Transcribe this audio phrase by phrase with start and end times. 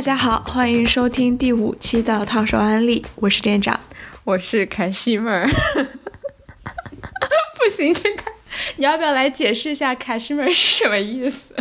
[0.00, 3.78] 大家好，欢迎收听第五期的烫手安利，我是店长，
[4.24, 5.46] 我是凯西妹儿。
[7.54, 8.22] 不行，这个
[8.76, 11.54] 你要不要来解释一下凯西妹儿是什么意思？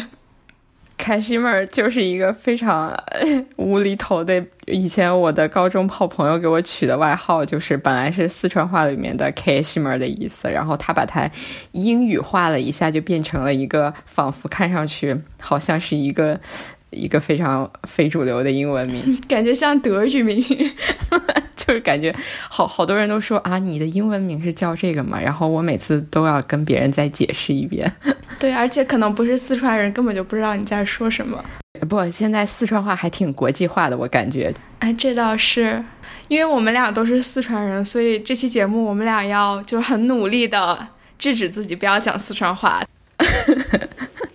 [0.98, 2.98] 凯西妹儿就是一个非常
[3.58, 11.30] 无厘头的，以前我的高中泡朋友给我取的外号，就是本来是四川话里面的凯西妹儿的意思，然后他把它
[11.74, 16.40] 英语化了一下，就变成了一个仿佛看上去好像是一个
[16.92, 20.44] 一个非常非主流的英文名， 感觉像德语名。
[21.56, 22.16] 就是感觉
[22.50, 25.20] 好好多人都说啊，你的英文名是叫这个嘛？
[25.20, 27.92] 然后我每次都要跟别人再解释一遍。
[28.40, 31.44] 对，而且可能不是四川人，根本就不知道你在说什么。
[31.88, 34.52] 不，现在四川话还挺国际化的，我感觉。
[34.80, 35.84] 哎，这倒是，
[36.28, 40.88] 因为我们俩都是四川人，所以这期节目我们俩要就很努力的
[41.20, 42.82] 制止自己不要讲四川话。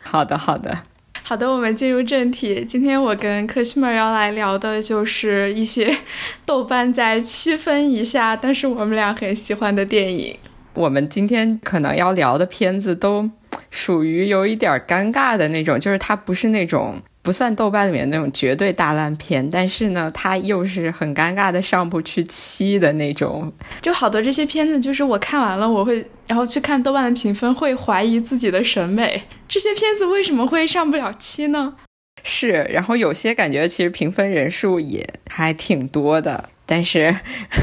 [0.00, 0.82] 好的，好的。
[1.26, 2.62] 好的，我们进入正题。
[2.68, 5.96] 今天我跟克西妹要来聊的就是一些
[6.44, 10.36] 豆瓣在七分以下，但是我们俩很喜欢的电影。
[10.74, 13.30] 我们今天可能要聊的片子都
[13.70, 17.00] 属于有一点尴尬的那种，就是它不是那种。
[17.24, 23.50] 不算豆瓣里面那种绝对大烂片，但是呢，它又是很尴尬的上不去七的那种。
[23.80, 29.22] 就好多这些片子，就是我看完了，我会然后去看豆瓣的评分，会怀疑自己的审美。
[29.48, 31.76] 这些片子为什么会上不了七呢？
[32.22, 36.50] 是，然后有些感觉其实评分人数也还挺多的。
[36.66, 37.14] 但是，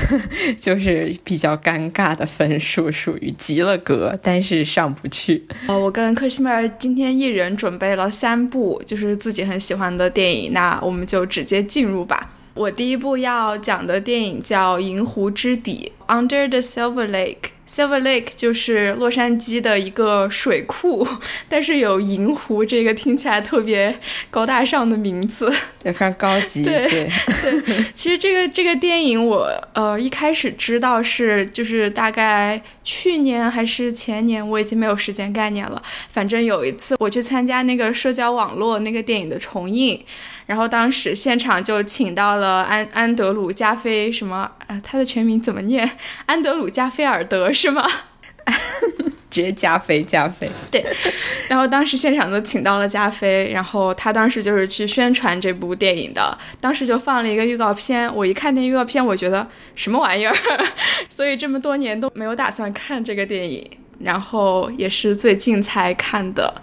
[0.59, 5.43] 就是比较尴尬的分数，属于及了格，但是上不去。
[5.67, 12.31] 哦，我跟克西妹儿今天一人准备了三部，就是自己很喜欢的电影，那我们就直接进入吧。
[12.53, 17.51] 我第一部要讲的电影叫《银湖之底》（Under the Silver Lake）。
[17.71, 21.07] Silver Lake 就是洛杉矶的一个水库，
[21.47, 23.97] 但是有银湖这个听起来特别
[24.29, 25.49] 高大上的名字，
[25.81, 26.65] 对，非常高级。
[26.65, 27.09] 对对，
[27.95, 35.81] 其实这个这个电影我呃一开始知道是就是大概去年还是前年，我已经没有时间概念了。
[36.09, 40.03] 反正有一次我去参加那个社交网络那个电影的重映。
[40.47, 45.97] 然后当时现场就请到了安安德鲁加菲什么啊，他的全名怎么念？
[46.27, 47.85] 安德鲁加菲尔德是吗？
[49.29, 50.49] 直接加菲加菲。
[50.71, 50.85] 对，
[51.49, 58.13] 然后当时现场都请到了加菲，然后他当时就是去宣传这部电影的，当时就放了一个预告片。
[58.15, 59.45] 我一看那预告片，我觉得
[59.75, 60.33] 什么玩意儿，
[61.09, 66.61] 所以这么多年都没有打算看这个电影，然后也是最近才看的。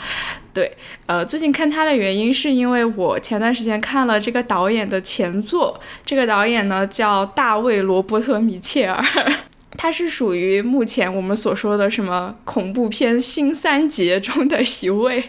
[0.58, 0.76] 对，
[1.06, 9.00] 呃，最近看他的原因是因为我前段时间看了这个导演的前作，这个导演呢叫大卫·罗伯特·米切尔，
[9.78, 15.22] 他是属于目前我们所说的什么恐怖片新三杰中的一位。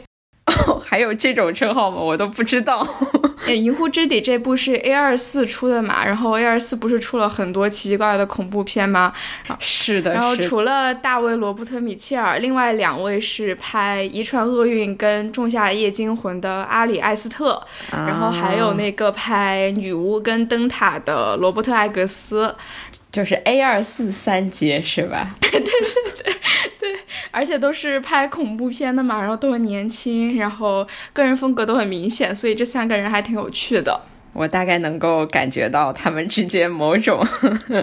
[0.67, 2.01] 哦还有这种称号吗？
[2.01, 2.83] 我都不知道。
[3.55, 6.05] 《银湖之底》这部是 A 二四出的嘛？
[6.05, 9.13] 然后 A 二四不是出了很多奇奇怪怪的恐怖片吗？
[9.59, 10.13] 是的。
[10.13, 17.61] 然后除了大卫·罗伯特·米切尔，另外两位是拍《遗传厄运》跟《仲夏夜惊魂》的阿里·艾斯特，
[17.91, 22.55] 然后还有那个拍《女巫》跟《灯塔》的罗伯特·艾格斯。
[23.11, 25.33] 就是 A 二四三杰是吧？
[25.41, 25.71] 对 对，
[27.39, 33.97] 而且都是拍恐怖片的嘛，然后都很年轻，然后个人风格都很明显，所以这三个人还挺有趣的。
[34.33, 37.25] 我大概能够感觉到他们之间某种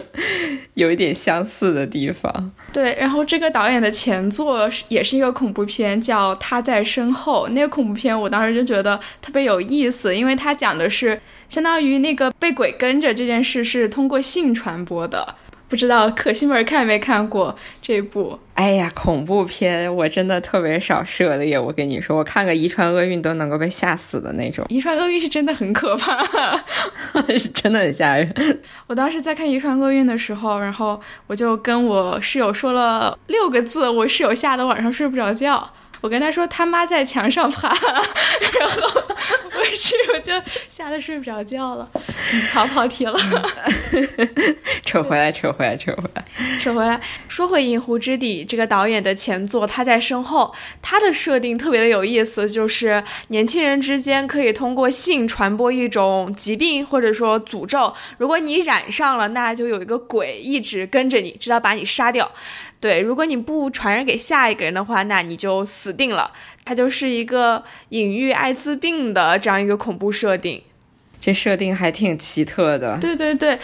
[0.74, 2.52] 有一点相似的地方。
[2.70, 7.48] 对，然后这个导演的前作也是一个恐怖片，叫《他在身后》。
[7.52, 11.18] 那个恐怖片我当时就觉得特别有意思，因为他讲的是
[11.48, 15.34] 相当于那个被鬼跟着这件事是通过性传播的。
[15.68, 18.38] 不知道可心妹看没看过这部？
[18.54, 21.58] 哎呀，恐怖片我真的特别少涉猎。
[21.58, 24.64] 我跟你说，我看个遗传厄运都能够被吓死的那种。
[24.68, 26.16] 遗传厄运是真的很可怕，
[27.36, 28.60] 是真的很吓人。
[28.86, 35.70] 我当时在看遗传厄运的时候，然后我就跟我室友说了六个字，我室友吓得晚上睡不着觉。
[36.00, 39.02] 我跟他说他妈在墙上爬，然后
[39.58, 40.32] 我室友就
[40.68, 41.90] 吓得睡不着觉了。
[42.52, 43.18] 好跑题了，
[44.84, 46.24] 扯回来，扯回来，扯回来，
[46.58, 47.00] 扯回来。
[47.28, 62.30] 说回《银湖之底》这个导演的前作，他在身后，他的设定特别的有意思，就是年轻人之间可以通过性传播一种疾病或者说诅咒，如果你染上了，那就有一个鬼一直跟着你，直到把你杀掉。
[62.78, 66.30] 对，如果你不传染给下一个人的话，那你就死定了。
[66.64, 70.62] 它就是一个隐喻艾滋病的这样一个恐怖设定。
[71.18, 72.98] 这设定还挺奇特的。
[73.00, 73.58] 对对对，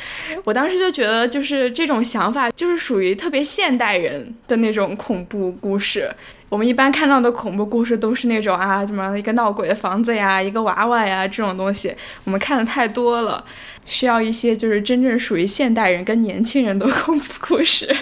[0.45, 6.11] 我当时就觉得，就是这种想法，就是属于特别现代人的那种恐怖故事。
[6.49, 13.45] 我们一般看到的恐怖故事都是那种啊，怎么一个闹鬼的房子呀，一个娃娃呀这种东西，我们看的太多了，
[13.85, 17.95] 需要一些就是真正属于现代人跟年轻人的恐怖故事。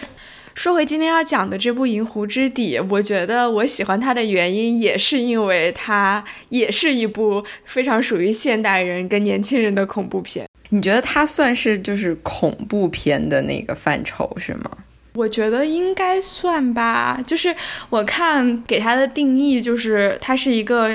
[0.54, 10.46] 说回今天要讲的这部《银湖之底》，我觉得我喜欢它的原因也是因为它也是一部非常属于现代人跟年轻人的恐怖片。
[10.70, 14.70] 你觉得它算是就是恐怖片的那个范畴是吗？
[15.14, 17.54] 我觉得应该算吧，就是
[17.88, 20.90] 我看给它的定义，就是它是一个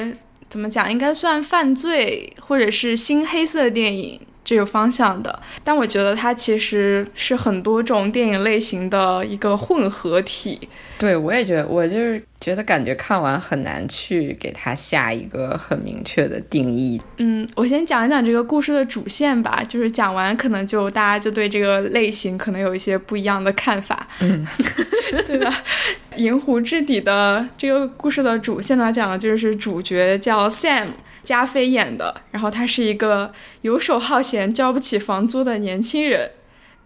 [0.48, 5.38] 怎么讲，应该算犯罪或者是新黑色电影这个方向的。
[5.66, 10.70] 但我觉得它其实是很多种电影类型的一个混合体。
[10.98, 17.02] 对，我也觉得，我就是觉得感觉看完很难去给它下一个很明确的定义。
[17.18, 24.48] 嗯，我先讲一讲这个故事的主线吧，就是讲完可能就大家就对这个类型可能有一些不一样的看法，嗯，
[25.28, 25.54] 对吧？
[26.16, 30.92] 银湖之底的这个故事的主线呢，讲的就是主角叫 Sam
[31.26, 36.32] 加菲演的，然后他是一个游手好闲、交不起房租的年轻人。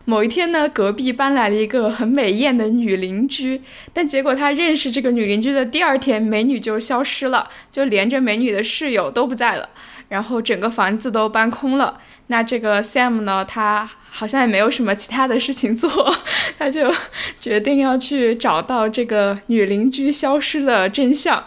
[0.06, 3.62] 某一天呢，隔壁搬来了一个很美艳的女邻居，
[3.94, 9.70] 但结果他认识这个女邻居的第二天，美女就消失了，就连着美女的室友都不在了，
[10.08, 12.00] 然后整个房子都搬空了。
[12.28, 16.16] 那这个 Sam 呢，他好像也没有什么其他的事情做，
[16.58, 16.92] 他就
[17.40, 21.44] 决定要去找到这个女邻居消失的真相。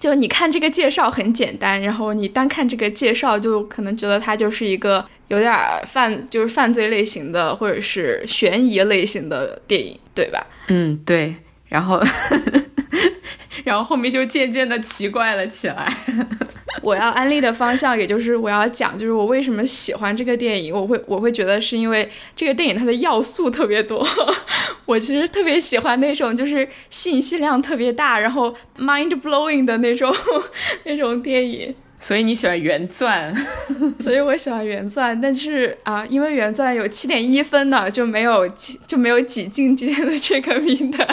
[0.00, 5.54] 就你看这个介绍很简单，然后你单看这个介绍，就可能觉得它就是一个有点
[5.86, 10.44] 犯，就是犯罪类型的或者是悬疑类型的电影，对吧？
[10.68, 11.34] 嗯，对。
[11.70, 11.98] 然后，
[13.64, 15.90] 然后后面就渐渐的奇怪了起来。
[16.82, 20.74] 我要安利的方向，也就是我要讲，就是我为什么喜欢这个电影。
[20.74, 24.06] 我会我会觉得是因为这个电影它的要素特别多。
[24.86, 30.14] 我其实特别喜欢那种就是信息量特别大，然后 mind blowing 的那种
[30.84, 31.74] 那种电影。
[32.00, 33.32] 所以你喜欢原钻，
[34.00, 35.20] 所以我喜欢原钻。
[35.20, 38.48] 但是啊，因为原钻有七点一分呢，就没有
[38.86, 41.06] 就没有挤进今天的这个名单，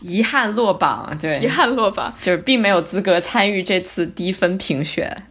[0.00, 1.16] 遗憾落榜。
[1.20, 5.26] 对，遗憾落榜，就是并没有资格参与这次低分评选。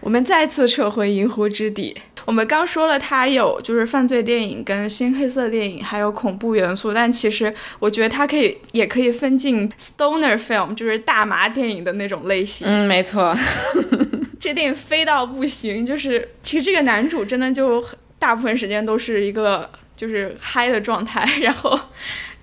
[0.00, 1.94] 我们再次撤回《银湖之底》。
[2.24, 6.92] 我们刚说了，它有就是犯罪电影、跟新黑色电影，还有恐怖元素。
[6.92, 12.66] 但其实我觉得它可以，也可以分进 stoner film，就是大麻电影的那种类型。
[12.66, 13.34] 嗯，没错。
[14.38, 17.82] 这电影飞到不行，就是其实这个男主真的就
[18.18, 21.78] 大部分时间都是一个就是嗨的状态，然后。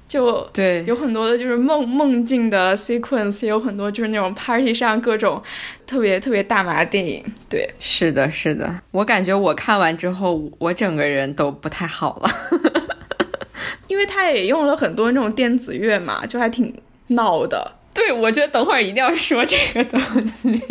[0.07, 5.41] 就对，有很多的就是梦梦境的 sequence，有很多就是那种 party 上各种
[5.87, 7.23] 特别特别大麻的电影。
[7.49, 12.29] 对，是的，是的，我感觉我看完之后，我整个人都不太好了，
[13.89, 16.73] 因为他也用了很多那种电子乐嘛，就还挺
[17.07, 17.73] 闹的。
[17.93, 20.61] 对，我觉得等会儿一定要说这个东西。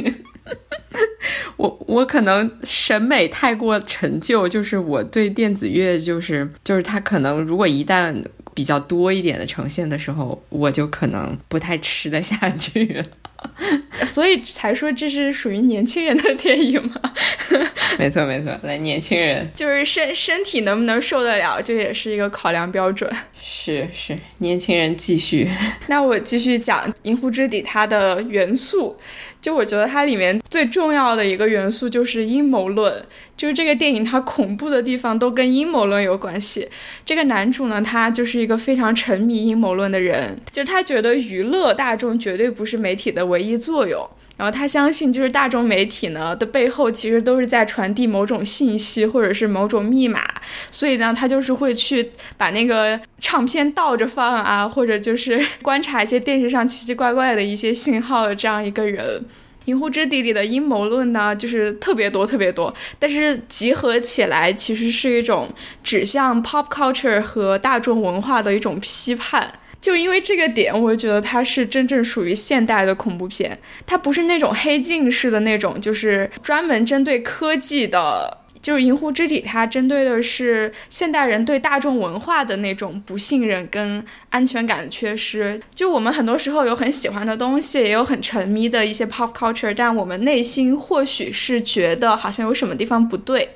[1.57, 8.25] 我我可能审美太过陈旧，就是我对电子乐就是就是它可能如果一旦。
[8.55, 13.03] 比较多一点的呈现的时候，我就可能不太吃得下去，
[14.07, 17.01] 所以才说这是属于年轻人的电影嘛。
[17.99, 23.11] 没错没错，来年轻人就是身身体能不能受得了，这也是一个考量标准。
[23.41, 25.51] 是是，年轻人继续。
[25.89, 28.97] 那我继续讲《银湖之底》它的元素。
[29.45, 33.05] 就我觉得它里面最重要的一个元素就是阴谋论，
[33.37, 36.67] 就是这个电影它恐怖的地方都跟阴谋论有关系。
[37.05, 44.09] 这个男主呢，他就是一个非常沉迷阴谋论的人，就是他觉得娱乐大众绝对不是媒体的唯一作用。
[44.37, 50.23] 然后他相信，就是大众媒体呢的背后，其实都是在传递某种信息或者是某种密码，
[50.71, 59.25] 所以呢，他就是会去把那个唱片倒着放啊，或者就是 观察一些电视上奇奇怪怪的一些信号的这样一个人。
[59.67, 65.51] 银湖之地里的阴谋论呢，就是特别多特别多，但是集合起来，其实是一种
[65.83, 69.51] 指向 pop culture 和大众文化的一种批判。
[69.85, 78.39] 就因为这个点，我觉得它是真正属于现代的恐怖片，它不是那种黑镜式的那种，就是专门针对科技的。
[78.63, 85.61] 就是《银湖之底》，它针对的是现代人对大众文化的那种不信任跟安全感的缺失。
[85.75, 93.47] 就我们很多时候有很喜欢的东西，也有很沉迷的一些 pop culture，但我们内心或许是觉得好像有什么地方不对。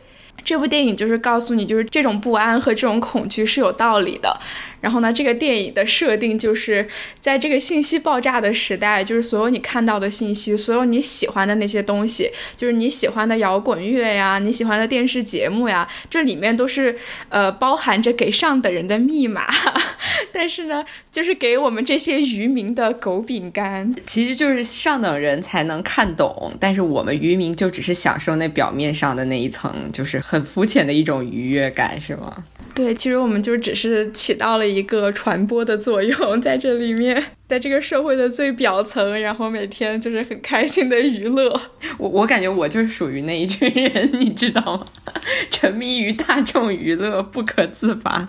[0.45, 4.39] 这部电影就是告诉你，就是这种不安和这种恐惧是有道理的。
[4.81, 6.87] 然后呢，这个电影的设定就是
[7.21, 16.97] 在这个信息爆炸的时代，就是所有你看到的信息，所有你喜欢的那些东西，就是你喜欢的摇滚乐呀，你喜欢的电视节目呀，这里面都是
[17.29, 19.47] 呃包含着给上等人的密码。
[20.33, 32.45] 但是呢，就是给我们这些渔民的狗饼干，其实就是上等人才能看懂，但是我们渔民就只是享受那表面上的那一层，就是很肤浅的一种愉悦感，是吗？
[32.79, 41.61] 对，其实我们就只是起到了一个传播的作用， 在这里面，在这个社会的最表层，然后每天就是很开心的娱乐。
[41.99, 44.85] 我我感觉我就是属于那一群人，你知道吗？
[45.51, 48.29] 沉迷于大众娱乐不可自拔。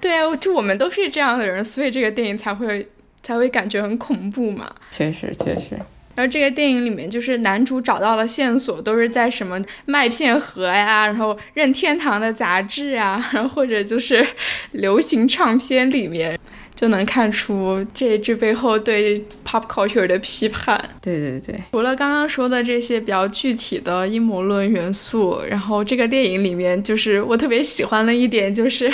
[0.00, 2.88] 对啊，就我们都是这样的人，所以这个电影才会
[3.24, 4.72] 才会感觉很恐怖嘛。
[4.92, 5.76] 确实，确实。
[6.14, 14.26] 然后这个电影里面，就是男主找到了线索，都是在什么麦片盒呀，然后任天堂的杂志啊，然后或者就是
[14.72, 16.38] 流行唱片里面。
[16.82, 20.76] 就能看出这这背后对 pop culture 的批判。
[21.00, 28.92] 对对对，除了刚刚说的这些比较具体的阴谋论元素，然后这个电影里面就是我特别喜欢的一点，就是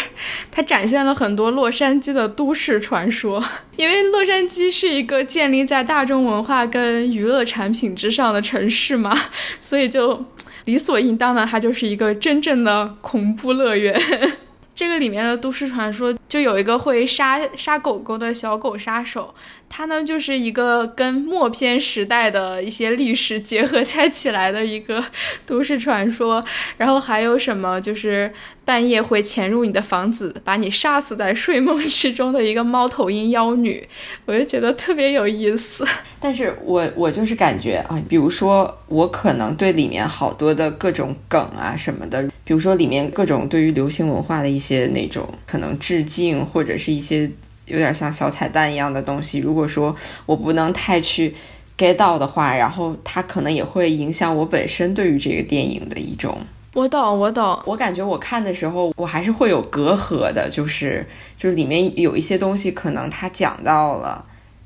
[0.50, 3.42] 它展现了很多洛杉矶的都市传说。
[3.76, 9.18] 因为洛杉矶是一个建立在大众文化跟娱乐产品之上的城市嘛，
[9.59, 10.23] 所以就
[10.66, 13.99] 理所应当的，它就是一个真正的恐怖乐园。
[14.75, 19.35] 这个里面的都市传说就有一个会杀杀狗狗的小狗杀手，
[19.68, 25.02] 他呢就是一个跟默片时代的一些历史结合在起来的一个
[25.47, 26.44] 都市传说。
[26.76, 28.30] 然后还有什么就是
[28.64, 33.88] 半夜会潜入你的房子，把你杀死在睡梦之中的一个猫头鹰妖女，
[34.26, 35.87] 我就觉得特别有意思。
[36.20, 42.28] 但是我我就是感觉啊，比如说我可能对里面好多的各种梗啊什么的。
[42.44, 47.30] 比如说，里面各种对于流行文化的一些那种可能致敬，或者是一些
[47.66, 49.38] 有点像小彩蛋一样的东西。
[49.38, 49.94] 如果说
[50.26, 51.34] 我不能太去
[51.76, 56.38] get 到的话，然后它可能也会影响我本身对于这个电影的一种。
[56.75, 57.60] 我懂，我懂。
[57.64, 61.06] 我感觉我看的时候，我还是会有隔阂的，就是
[61.38, 64.25] 就是里面有一些东西，可能他讲到了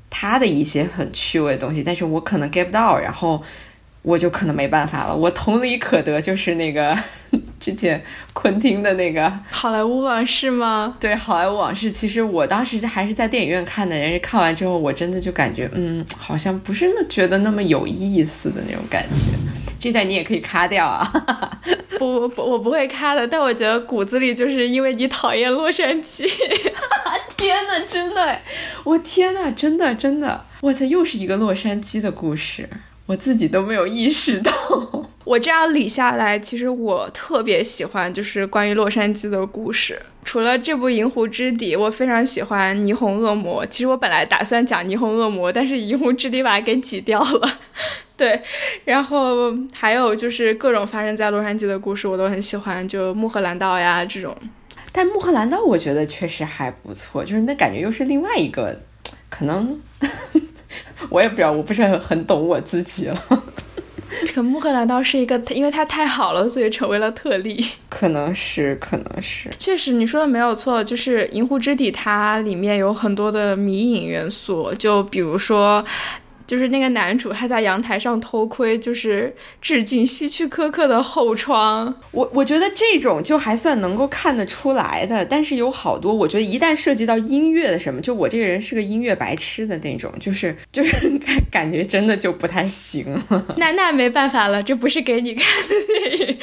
[0.09, 3.41] 他的一些很趣味的东西，但是我可能 get 不到，然后。
[4.03, 5.15] 我就可能没办法了。
[5.15, 6.95] 我同理可得，就是那个
[7.59, 10.95] 之前昆汀的那个《好莱坞往事》吗？
[10.99, 11.89] 对，《好莱坞往事》。
[11.93, 19.15] 其实我当时还是在电影院看的，人家看完之后，我真的就感觉，嗯，好像不是那觉得那么有意思的那种感觉。
[19.79, 21.09] 这段你也可以卡掉啊！
[21.99, 23.27] 不不，我不会卡的。
[23.27, 26.23] 但我觉得骨子里就是因为你讨厌洛杉矶。
[27.35, 28.39] 天呐，真的，
[28.85, 32.69] 我天呐，真的真的，哇塞，又是一个洛杉矶的故事。
[33.13, 34.51] 我自己都没有意识到，
[35.23, 40.01] 我这样理下来，其实我特别喜欢就是关于洛杉矶的故事。
[40.23, 43.63] 除了这部《银湖之底》，我非常喜欢《霓虹恶魔》。
[43.69, 47.59] 其实我本来打算讲《霓虹恶魔》，但是《银湖之底》把它给挤掉了。
[48.17, 48.41] 对，
[48.83, 54.35] 然后还有就是各种发生在洛杉矶的故事，我都很喜欢，就穆赫兰道呀这种。
[54.91, 58.81] 但穆赫兰道我觉得确实还不错，就是那感觉又是另外一个，
[59.29, 59.79] 可能。
[61.09, 63.17] 我也不知道，我不是很很懂我自己了。
[64.25, 67.65] 这个穆赫兰道是一个，因为他太好了，所以成为了特例。
[67.89, 69.49] 可能是，可能是。
[69.57, 75.83] 确实，你说的没有错，就是《银湖之底》，它里面有很多的迷影元素，就比如说。
[76.45, 81.93] 就是那个男主，他在阳台上偷窥，就是致敬希区柯克的后窗。
[82.11, 93.05] 我我觉得这种就还算能够看得出来的，但是有好多，我觉得一旦涉及到音乐的什么，就我这个人是个音乐白痴的那种，就是就是 感感觉真的就不太行。
[93.57, 96.37] 那那没办法了，这不是给你看的电影。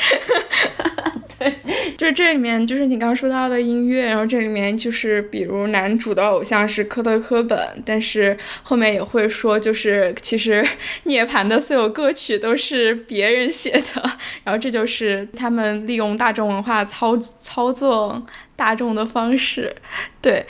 [1.40, 1.52] 对，
[1.96, 10.64] 就这里面就是你刚刚说到的音乐，然后这里面就是比如男主的偶像是科特·科本，但是后面也会说，就是其实
[11.04, 14.02] 涅槃的所有歌曲都是别人写的，
[14.44, 18.22] 然后这就是他们利用大众文化操操作
[18.54, 19.74] 大众的方式。
[20.20, 20.44] 对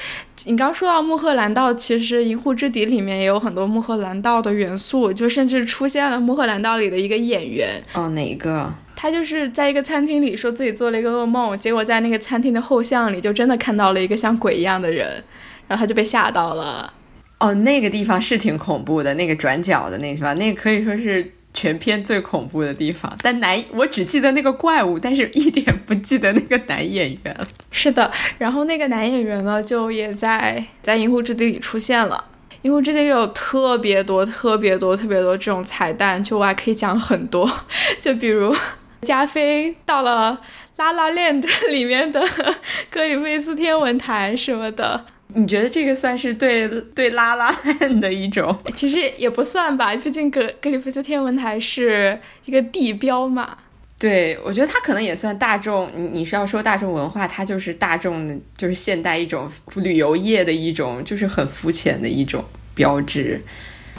[0.47, 7.81] 你刚说到穆赫兰道，其实《银护之底》里面也有很多穆赫兰道的元素，就甚至出现了穆赫兰道里的一个演员。
[7.93, 8.73] 哦，哪一个？
[9.02, 15.25] 他就是在一个餐厅里说自己做了一个噩梦，结果在那个餐厅的后巷里就真的看到了一个像鬼一样的人，
[15.66, 16.92] 然后他就被吓到了。
[17.38, 23.11] 哦，那个地方是挺恐怖的，那个转角的那地方，那个可以说是全片最恐怖的地方。
[23.23, 27.47] 但男，我只记得那个怪物，但是一点不记得那个男演员了。
[27.71, 32.23] 是的，然后那个男演员呢，就也在在《银湖之地》里出现了。
[32.61, 37.50] 《银湖之地》有特别多、特别多、特别多这种彩蛋，就我还可以讲很多，
[37.99, 38.54] 就比如。
[39.02, 40.40] 加菲到了
[40.76, 41.40] 拉拉链
[41.71, 42.23] 里面的
[42.90, 45.04] 格里菲斯天文台什么的，
[45.35, 48.57] 你觉得这个算是对对拉拉链的一种？
[48.75, 53.59] 其实也不算吧，毕竟格格里菲斯天文台是一个地标嘛。
[53.99, 55.90] 对，我觉得它可能也算大众。
[55.95, 62.42] 你你是要说大众文化，它就是大众，就是现代一种旅游业的一种，就是很肤浅的一种
[62.75, 63.42] 标志。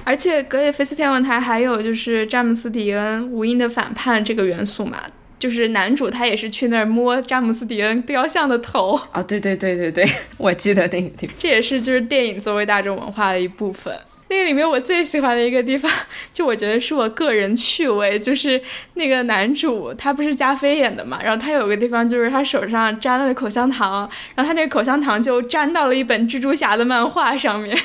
[0.03, 5.03] 而且格里菲斯天文台还有就是詹姆斯迪恩无因的反叛这个元素嘛，
[5.39, 8.99] 就是男主他也是去那儿摸詹姆斯迪恩雕像的头。
[9.13, 10.05] 哦，对对对对对，
[10.37, 11.35] 我记得那个地方。
[11.37, 13.93] 这也是就是电影作为大众文化的一部分。
[14.31, 15.91] 那个里面我最喜欢的一个地方，
[16.31, 18.59] 就我觉得是我个人趣味，就是
[18.93, 27.77] 那个男主他不是加菲演的嘛，然后他有个地方就是他手上沾了口香糖，然后他那个口香糖就粘到了一本蜘蛛侠的漫画上面，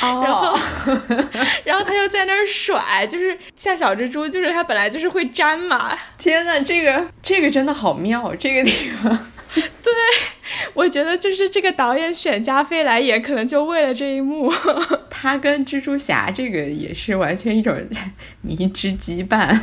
[0.00, 0.58] 然后
[1.62, 5.96] 然后他就在那儿甩，就是像小蜘蛛，就是他本来就是会粘嘛。
[6.18, 9.16] 天呐，这个这个真的好妙，这个地方。
[9.82, 9.92] 对，
[10.74, 14.52] 我觉得就是这个导演选加菲来演，可能就为了这一幕。
[15.10, 17.76] 他跟蜘蛛侠这个也是完全一种
[18.40, 19.56] 迷之羁绊。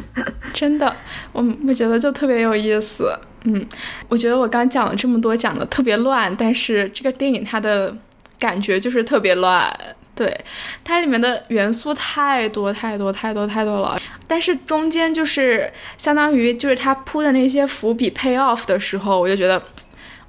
[0.52, 0.96] 真的，
[1.32, 3.16] 我我觉得就特别有意思。
[3.44, 3.66] 嗯，
[4.08, 7.94] 我觉得我刚讲了这么多，讲的特别乱，但是这个电影它的
[8.38, 9.70] 感觉就是特别乱。
[10.14, 10.44] 对，
[10.84, 19.60] 它里面的元素太多太多太多太多了，但是中间就是相当于就是他铺的那些伏笔 pay off 的时候，我就觉得，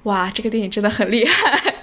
[0.02, 1.74] 哇，这个电影真的很厉害。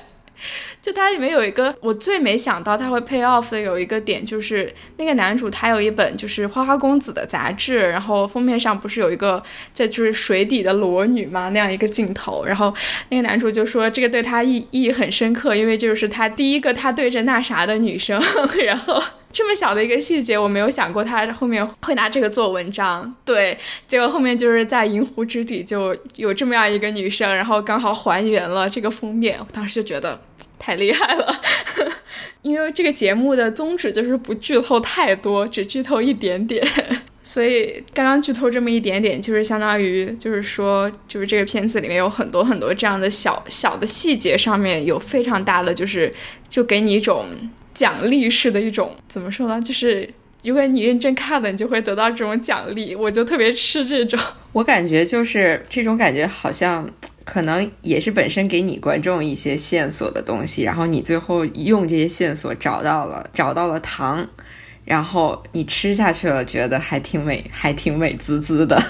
[0.83, 9.41] 就它里面有一个我最没想到他会 pay off 的有一个点，就是那个男主他有一本就是花花公子的杂志，然后封面上不是有一个
[9.73, 11.47] 在就是水底的裸女吗？
[11.53, 12.73] 那样一个镜头，然后
[13.07, 18.21] 那个男主就说这个对他意意义很深刻，因为就是他第一个他对着那啥的女生，
[18.65, 30.19] 然后这么小的一个细节我没有想过他后面会拿这个做文章，对，结果后面就是在银湖之底就有这么样一个女生，然后刚好还原了这个封面，我当时就觉得。
[30.63, 31.41] 太厉害了，
[32.41, 36.65] 因为这个节目的宗旨就是不剧透太多，只剧透一点点，
[37.21, 46.09] 所以刚刚剧透这么一点点，就是相当于就是说，就是这个片子里面有很多很多这样的小小的细节，上面有非常大的，就是
[46.47, 47.27] 就给你一种
[47.73, 49.61] 奖励式的一种，怎么说呢？
[49.61, 50.09] 就是
[50.45, 54.17] 如果你认真看了，你就会得到这种奖励，我就特别吃这种。
[54.53, 56.89] 我感觉就是这种感觉，好像。
[57.25, 64.27] 可能也是本身给你观众一些线索的东西，然后你最后用这些线索找到了找到了糖，
[64.85, 68.81] 然后你吃下去了，觉得还挺美，还挺美滋滋的。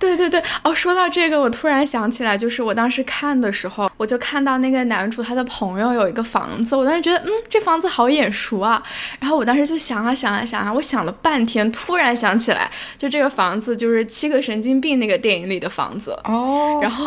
[0.00, 8.82] 对对对，哦，说到这个，我突然想起来，就是我当时看的时候，我就看到那个男主他的朋友有一个房子，我当时觉得，嗯，这房子好眼熟啊。
[9.20, 16.80] 然后我当时就想啊想啊想啊，我想了半天，突然想起来，就这个房子就是《七个神经病》那个电影里的房子哦。
[16.80, 17.06] 然后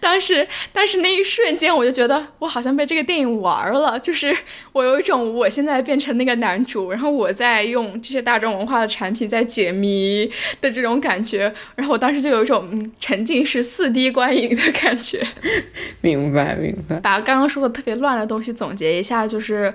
[0.00, 4.36] 当时，但是那一瞬间，我就觉得我好像被这个电影玩了，就是
[4.72, 10.28] 我有一种我现在变成那个男主，然后我在用这些大众文化的产品在解谜
[10.60, 11.54] 的这种感觉。
[11.76, 12.15] 然后我当时。
[12.20, 15.26] 就有一种沉浸式四 D 观影的感觉，
[16.00, 16.96] 明白明白。
[17.00, 19.72] 把刚刚说的特别乱的东西总结一下，就是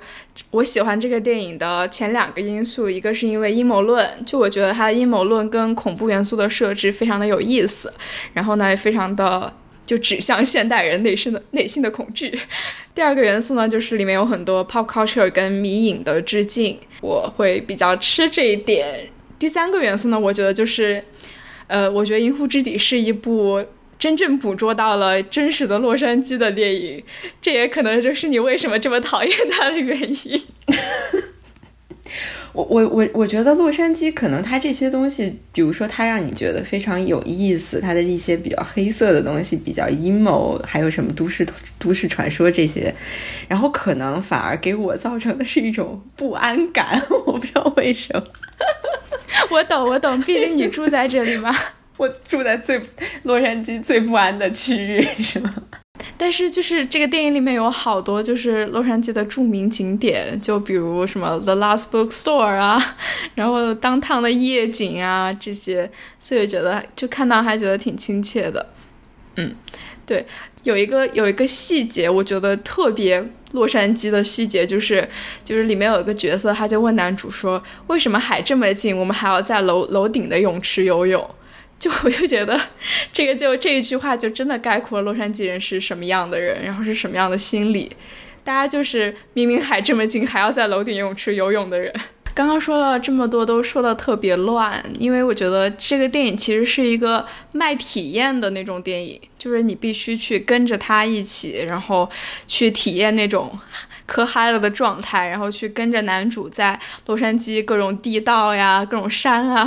[0.50, 7.92] 我喜欢这个电影的前两个因素，一个是因为阴谋论，就我觉得它的阴谋论跟恐怖元素的设置非常的有意思，
[8.34, 9.54] 然后呢也非常的
[9.86, 12.40] 就指向现代人内心的内心的恐惧。
[12.94, 19.10] 第二个元素呢，就是里面有很多 pop culture 跟迷影的致敬，我会比较吃这一点。
[19.40, 21.04] 第三个元素呢，我觉得就是。
[21.72, 23.66] 呃，我觉得《银湖之底》是一部
[23.98, 27.02] 真正捕捉到了真实的洛杉矶的电影，
[27.42, 30.44] 这也可能就是你为什么这么讨厌它的原因。
[32.54, 41.46] 我我我我觉得洛杉矶可能它这些东西，比如说它让你觉得非常有意思，它的一些比较黑色的东西，比较阴谋，还有什么都市
[41.80, 42.94] 都市传说这些，
[43.48, 48.24] 然后可能反而给我造成的是一种不安感， 我不知道为什么。
[49.50, 51.56] 我懂，我懂，毕竟你住在这里嘛。
[51.98, 52.82] 我住在最
[53.24, 55.50] 洛杉矶最不安的区域，是吗？
[56.18, 62.96] 但是就是这个电影里面有好多就是洛杉矶的著名景点，就比如什么 The Last Bookstore 啊，
[63.36, 68.74] 然后当趟的夜景啊这些，所以觉得就看到还觉得挺亲切的。
[69.36, 69.56] 嗯，
[70.06, 70.26] 对，
[70.64, 73.24] 有一个有一个细节，我觉得特别。
[73.52, 75.06] 洛杉矶的细节就是，
[75.44, 81.30] 就是里面有一个角色，他就问男主说：“为什么海这么近，我们还要在楼楼顶的泳池游泳？”
[81.82, 82.62] 就 我就觉得，
[83.12, 87.92] 这个就这一句话就真的概括了洛杉矶人是什么样的人，然后是什么样的心理。
[88.44, 91.92] 大家就是明明海这么近，还要在楼顶游泳池游泳的人。
[92.34, 102.10] 刚刚说了这么多，都说的特别乱，因为我觉得这个电影其实是一个卖体验的那种电影，就是你必须去跟着他一起，然后
[102.48, 103.60] 去体验那种
[104.06, 109.64] 磕嗨了的状态，然后去跟着男主在洛杉矶各种地道呀、各种山啊，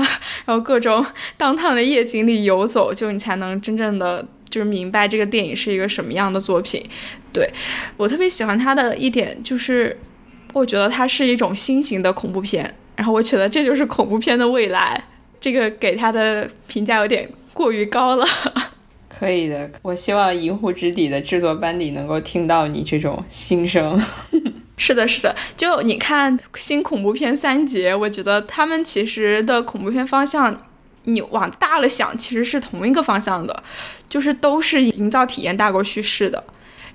[0.47, 1.05] 然后各种
[1.37, 6.83] 当趟的夜景里游走，就你才能真正的就是明白这个电影是一个什么样的作品。
[7.33, 7.51] 对
[7.97, 9.99] 我特别喜欢他的一点就是。
[10.55, 15.05] 我觉得它是一种新型的恐怖片，然后我觉得这就是恐怖片的未来。
[15.41, 18.25] 这个给他的评价有点过于高了。
[19.11, 24.01] 可以的，我希望《银湖之底》的制作班底能够听到你这种心声。
[24.77, 30.63] 是的，是的，就你看新恐怖片三杰，我觉得他们其实的恐怖片方向，
[31.05, 33.63] 你往大了想，其实是同一个方向的，
[34.09, 36.43] 就是都是营造体验大过叙事的。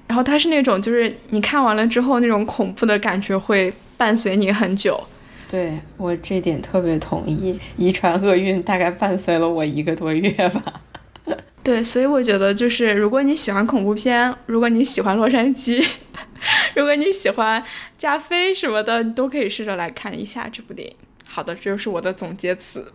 [0.10, 5.02] 然后它是那种，就是你看完了之后，那种恐怖的感觉会伴随你很久。
[5.48, 10.82] 对我这点特别同意，遗传厄运大概伴随了我一个多月吧。
[11.63, 15.86] 对，所以我觉得就是，如果你喜欢恐怖片，如果你喜欢洛杉矶，
[16.74, 17.63] 如果你喜欢
[18.00, 20.95] 加菲什么的，你都可以试着来看一下这部电影。
[21.24, 22.91] 好的，这就是我的总结词。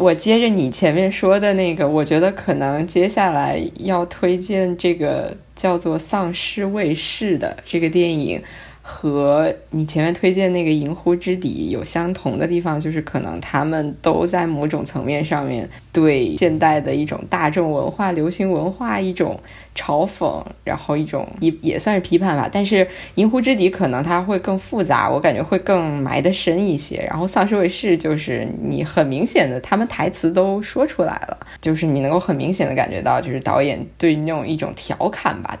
[0.00, 8.42] 我接着你前面说的那个，我觉得可能接下来要推荐这个叫做《丧尸卫士》的这个电影。
[8.90, 19.38] 和你前面推荐那个《银湖之底》有相同的地方，就是可能他们都在某种层面上面对现代的一种大众文化、流行文化一种
[19.76, 22.50] 嘲讽，然后一种也也算是批判吧。
[22.52, 27.02] 但是《银湖之底》可能它会更复杂，我感觉会更埋得深一些。
[27.08, 35.56] 然后《丧尸卫士》就是你很明显的，他们台词都说出来了，就是你能够很明显的感觉到，就是导演对那种一种调侃吧。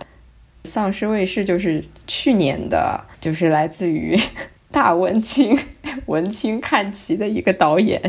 [0.64, 4.18] 丧尸卫士就是去年的，就是来自于
[4.70, 5.58] 大文青
[6.06, 8.00] 文青看齐的一个导演，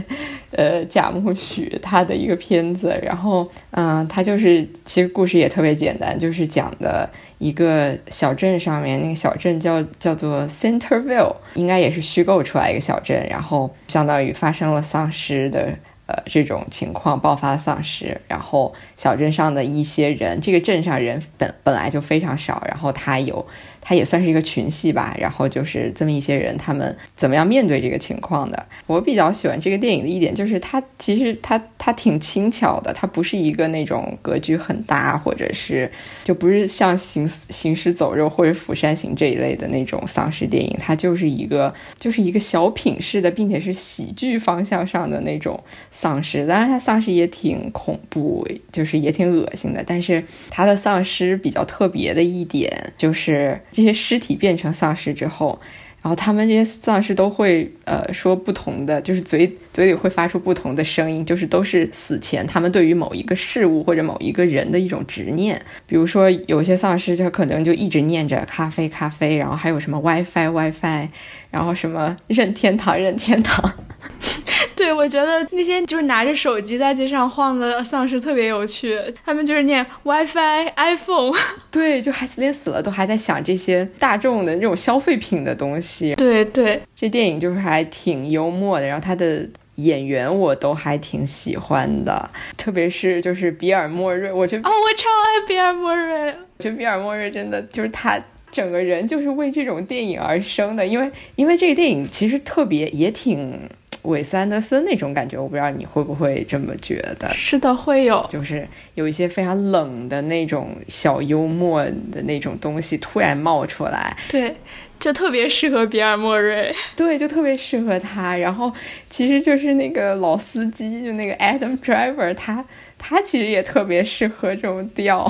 [0.51, 2.99] 呃，贾木许他的一个片子。
[3.01, 7.09] 然后，嗯，他就是其实故事也特别简单，就是讲的
[7.39, 15.73] 一个小镇上面，那个小镇叫叫做 Centerville，应该也是虚构出来一个小镇，然后相当于发生了丧尸的。
[16.11, 23.47] 呃，这种情况爆发丧尸，然后小镇上的一些人，这个镇上人本本来就非常少，然后他有。
[23.81, 28.65] 它也算是一个群戏吧，然后就是这么一些人，他们怎么样面对这个情况的？
[28.85, 35.91] 我比较喜欢这个电影的一点就是，它其实它它挺轻巧的，它不是一个那种格局很大，或者是
[36.23, 46.45] 就不是像行行尸走肉或者釜山行这一类的那种丧尸电影，它就是一个就是一个小品式的，并且是喜剧方向上的那种丧尸。
[46.45, 53.59] 当然，它丧尸也挺恐怖，就是也挺恶心的，但是它的丧尸比较特别的一点就是。
[53.71, 55.59] 这些尸体变成丧尸之后，
[56.01, 65.61] 然后他们这些丧尸都会呃说不同的，就是嘴嘴里会发出不同的声音，就是都是死前他们对于某一个事物或者某一个人的一种执念。
[65.85, 71.07] 比如说有些丧尸他可能就一直念着咖啡咖啡，然后还有什么 WiFi WiFi，
[71.51, 73.71] 然后什么任天堂任天堂。
[74.75, 81.31] 对，我觉得那些就是拿着手机在街上晃的丧尸特别有趣，他们就是念 WiFi、iPhone，
[81.69, 86.15] 对，就还连死了都还在想这些大众的那种消费品的东西。
[86.15, 98.19] 对对，这电影就是还挺幽默的，然后他的演员我都还挺喜欢的，特别是就是比尔莫瑞，我觉得哦，我超爱比尔莫瑞，我觉得比尔莫瑞真的就是他
[98.51, 103.59] 整个人就是为这种电影而生的，因为因为这个电影其实特别也挺。
[104.03, 107.31] 韦斯安德森那种感觉，我不知道你会不会这么觉得？
[107.35, 114.17] 是的，会有，就是有一些非常冷的那种小幽默的那种东西突然冒出来。
[114.27, 114.55] 对。
[114.99, 118.35] 就特别适合比尔·莫瑞，对，就特别适合他。
[118.35, 118.71] 然后
[119.09, 122.63] 其实就是那个老司机，就那个 Adam Driver，他
[122.99, 125.27] 他其实也特别适合这种调。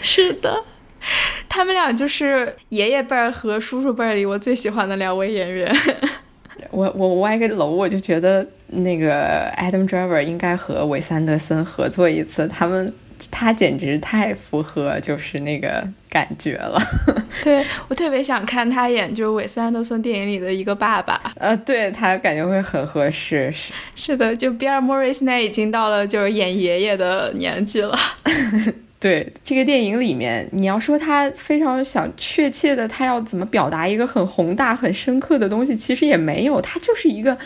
[0.00, 0.64] 是的，
[1.48, 5.74] 他们俩就是爷爷辈儿和叔叔辈儿里我最喜欢的两位演员。
[6.70, 12.92] 我我歪个楼，我就觉得那个 Adam Driver 应该和韦斯安德森合作一次，他们。
[13.30, 16.78] 他简直太符合就是那个感觉了，
[17.44, 27.96] 对我特别想看他演就是韦斯安德森电影里的一个爸爸，呃，对他感觉会很合适，是是的，就比尔莫瑞现在已经到了就是演爷爷的年纪了，
[29.04, 37.36] 对这个电影里面，你要说他非常想确切的他要怎么表达一个很宏大很深刻的东西，其实也没有，他就是一个。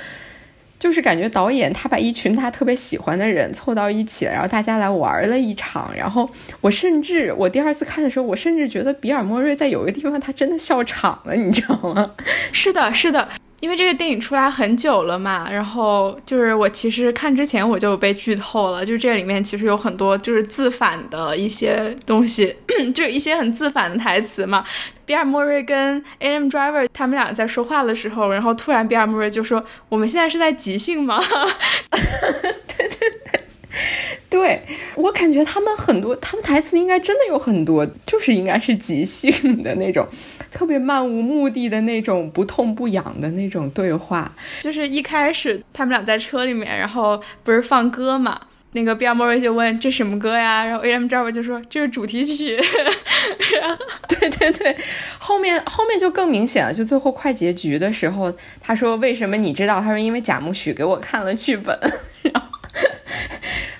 [0.79, 5.91] 就是感觉导演他把一群他特别喜欢的人凑到一起，然后大家来玩了一场。
[5.97, 12.13] 然后我甚至我第二次看的时候，我甚至觉得比尔莫瑞在有一个地方他真的笑场了，你知道吗？
[12.53, 13.29] 是的，是的。
[13.61, 22.55] 因为这个电影出来很久了嘛，然后就是我其实看之前我就被剧透了，就是这里面其实有很多就是自反的一些东西，
[22.95, 24.65] 就一些很自反的台词嘛。
[25.05, 31.19] 比尔·莫瑞跟 Adam Driver 他们俩在说话的时候，然后突然比尔·莫瑞就说：“我们现在是在即兴吗？”
[31.91, 33.41] 对 对对，
[34.29, 34.63] 对
[34.95, 40.07] 我感觉他们很多，他们台词应该真的有很多，就是应该是即兴的那种。
[40.59, 48.41] 特别漫无目的的那种不痛不痒的那种对话，就是一开始他们俩在车里面，然后不是放歌嘛？
[48.73, 50.65] 那个比尔莫瑞就问这什么歌呀？
[50.65, 52.59] 然后 A M J R 就说这是主题曲。
[54.09, 54.77] 对对对，
[55.21, 59.81] 后面后面就更明显了，就最后快结局的时候，他说为什么你知道？
[59.81, 61.79] 他说因为贾木许给我看了剧本。
[62.23, 62.49] 然后，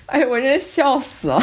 [0.05, 1.41] 哎，我真笑死了。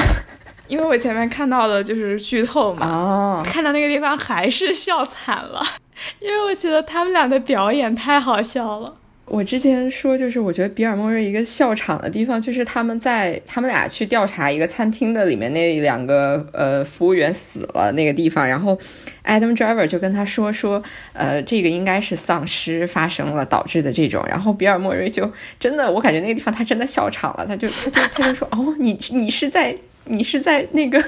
[0.68, 5.62] 因为我前面看到的就是剧透嘛，看到那个地方还是笑惨了，
[6.20, 8.94] 因为我觉得他们俩的表演太好笑了。
[9.28, 18.78] 我之前说，就是我觉得比尔莫瑞一个笑场的地方，就是他们在他们俩去调查一个餐厅的里面那两个呃服务员死了那个地方，然后
[19.24, 20.80] Adam Driver 就跟他说说，
[21.12, 29.76] 呃，这个应该是丧尸发生了导致的这种，然后 比尔莫瑞就真的，我感觉那个地方他真的笑场了，他就他就他就说，哦，你你是在。
[30.06, 31.02] 你是在那个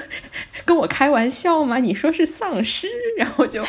[0.65, 1.77] 跟我开玩笑吗？
[1.77, 3.63] 你说是丧尸，然后就，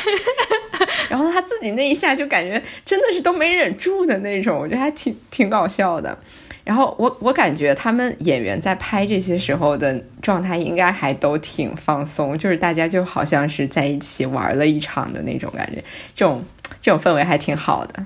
[1.09, 6.17] 然后他自己那一下就感觉真的是都没忍住的那种，我觉得还挺挺搞笑的。
[6.63, 15.83] 然后我我感觉他们演员在拍这些时候的状态应该还都挺放松，就是大家就好像是在一起玩了一场的那种感觉，
[16.15, 16.43] 这种
[16.79, 18.05] 这种氛围还挺好的。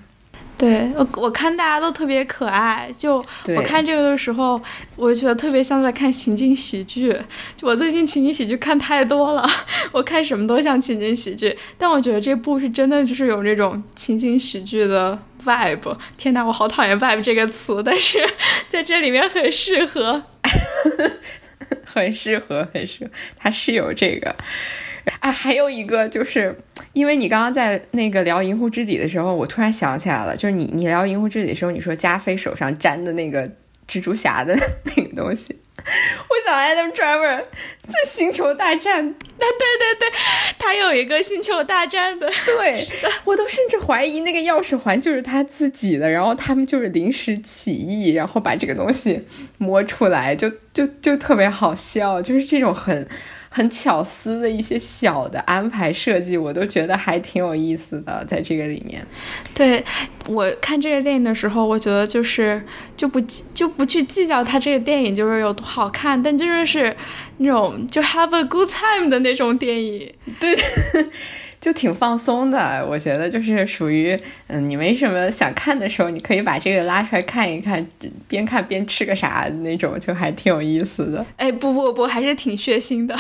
[0.57, 2.89] 对我，我看大家都特别可爱。
[2.97, 3.17] 就
[3.55, 4.61] 我看这个的时候，
[4.95, 7.13] 我觉得特别像在看情景喜剧。
[7.57, 9.45] 就我最近情景喜剧看太多了，
[9.91, 11.57] 我看什么都像情景喜剧。
[11.77, 15.97] 但我觉得这部是真的，就是有那种情景喜剧的 vibe。
[16.17, 18.17] 天哪，我好讨厌 vibe 这个词，但是
[18.69, 20.23] 在这里面很适合，
[21.83, 23.11] 很适合，很适合。
[23.37, 24.33] 它是有这个。
[25.19, 26.55] 啊，还有一个就是，
[26.93, 33.47] 因为你刚刚在那个聊《银狐之底》的时候，我突然想起来了，就是你你聊《银狐之底》的时候，你说加菲手上粘的那个
[33.87, 34.55] 蜘蛛侠的
[34.97, 37.43] 那个东西，我想 Adam Driver
[37.87, 40.17] 在《星球大战》，啊，对对对，
[40.57, 42.83] 他有一个《星球大战》的，对，
[43.25, 49.23] 我都甚至怀疑那个钥匙环就是他自己的，然后他们就是临时起意，然后把这个东西
[49.59, 53.07] 摸出来，就就就特别好笑，就是这种很。
[53.55, 59.01] 很巧思的一些小的安排设计，我都觉得还挺有意思的，在这个里面。
[59.53, 59.81] 对
[60.27, 62.61] 我看这个电影的时候，我觉得就是
[62.97, 63.17] 就不
[63.53, 66.93] 就不去计较它这个电影就是有多好看，但真的是
[67.37, 70.13] 那种就 have a good time 的那种电影。
[70.37, 70.53] 对。
[71.65, 77.83] 就挺放松的，我觉得就是属于，嗯，你没什么想看的时候，你可以把这个拉出来看一看，
[78.27, 81.25] 边看边吃个啥那种，就还挺有意思的。
[81.37, 83.15] 哎，不不不，还是挺血腥的。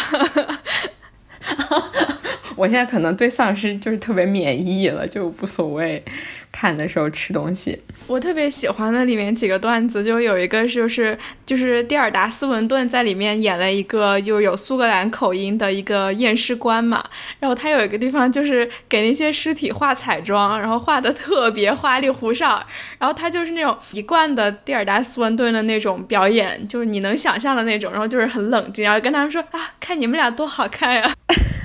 [2.55, 6.03] 我现在可能对丧尸就是特别免疫了，就无所谓。
[6.51, 17.03] 看的时候吃东西，我特别喜欢的里面几个段子，就有一个就是就是蒂尔达斯文顿在里面演了一个又有苏格兰口音的一个验尸官嘛，
[17.41, 22.65] 然后他有一个地方就是给那些尸体画彩妆，然后画的特别花里胡哨，
[22.97, 31.13] 然后他就是那种一贯的蒂尔达斯文顿的那种表演，就是你能想象的那种，然后就是很冷静，然后跟他们说啊，看你们俩多好看呀，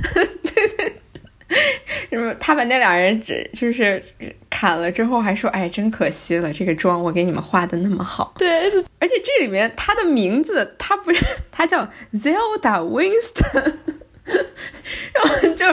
[2.19, 2.35] 么？
[2.41, 4.03] 他把那两人只就是
[4.49, 8.49] 砍了之后，还说：“哎，真可惜了，这个妆我给你们画的那么好。”对，
[8.99, 13.75] 而且这里面他的名字，他不是他叫 Zelda Winston，
[14.25, 15.67] 然后就。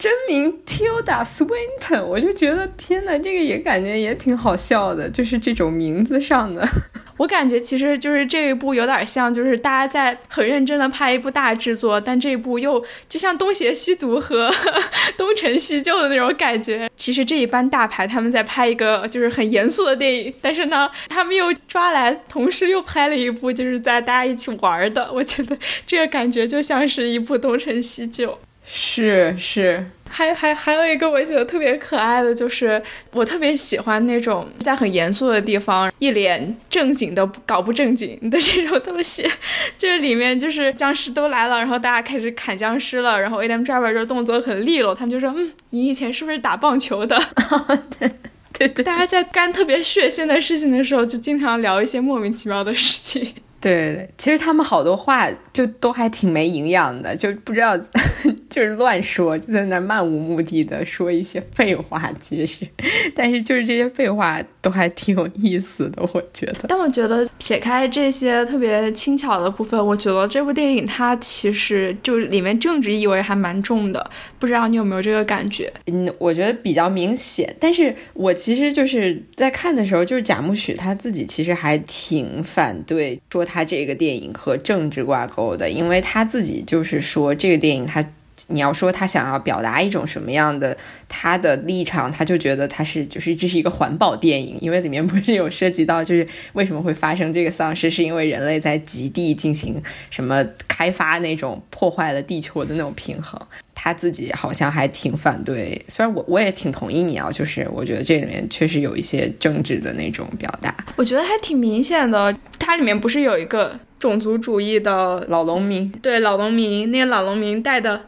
[0.00, 6.66] 真名 Tilda Swinton，我就觉得天呐，这个也感觉也挺好笑的，就是这种名字上的。
[7.18, 14.50] 我感觉其实就是这一部有点像，就是大家在很认真的拍一部大制作，但这一部又就像东邪西毒和
[15.18, 16.88] 东成西就的那种感觉。
[16.96, 25.12] 其实这一班大牌他们在拍一个就是很严肃的电影，但是呢，他们又抓来，同时又拍了一部就是在大家一起玩的。
[25.12, 28.38] 我觉得这个感觉就像是一部东成西就。
[28.72, 32.80] 是是，还还还有一个我觉得特别可爱的，就是
[33.12, 39.28] 我特别喜欢那种在很严肃的地方一脸正经的搞不正经的这种东西。
[39.76, 47.20] 这 里面就是僵尸都来了，然后大家开始砍僵尸了，然后 Adam Driver 就动作很利落，他们就说：“嗯，你以前是不是打棒球的？”
[47.98, 48.08] 对
[48.52, 53.34] 对对，大家在干特别血腥的事情的时候，就经常聊一些莫名其妙的事情。
[53.60, 57.76] 对，其实他们好多话就都还挺没营养的，就不知道
[58.48, 62.10] 就是乱说，就在那漫无目的的说一些废话。
[62.18, 62.66] 其实，
[63.14, 66.60] 但是就是这些废话都还挺有意思的，我觉得。
[66.68, 75.70] 但我觉得撇开这些特别轻巧的部分，我觉得这部电影它其实就里面政治意味还蛮重的，不知道你有没有这个感觉？
[75.86, 77.54] 嗯，我觉得比较明显。
[77.60, 83.44] 但是我其实就是在看的时候，就是贾木许他自己其实还挺反对说。
[83.50, 88.00] 他这个电影和政治挂钩的，因为他自己就是说，这个电影他，
[88.48, 90.76] 你要说他想要表达一种什么样的
[91.08, 103.40] 他的立场，他就觉得他是就是这是一个环保电影，因为里面不是有涉及到就是为什么会发生这个丧尸，是因为人类在极地进行什么开发那种破坏了地球的那种平衡。
[103.82, 112.36] 他自己好像还挺反对，虽然我我也挺同意你啊，就是我觉得这里面确实有一些政治的那种表达，我觉得还挺明显的。
[112.58, 115.90] 它里面不是有一个种族主义的老农民？
[116.02, 118.02] 对，老农民，那个老农民带的。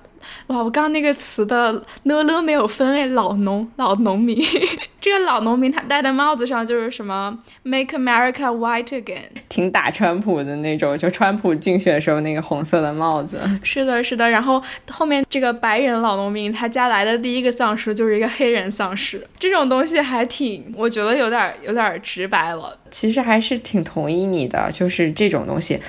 [0.49, 1.73] 哇，我刚刚那个词的
[2.05, 4.43] 呢了没有分哎，老农老农民，
[5.01, 13.41] 这个老农民他戴的帽子上就是什么 Make America White Again，挺打川普的那种，就川普竞选时候那个红色的帽子。
[13.63, 14.29] 是的，是的。
[14.31, 22.79] 然后后面这个白人老农民他家来的第一个丧尸就是一个黑人丧尸，这种东西还挺，我觉得有点有点直白了。
[22.91, 25.81] 其实还是挺同意你的，就是这种东西。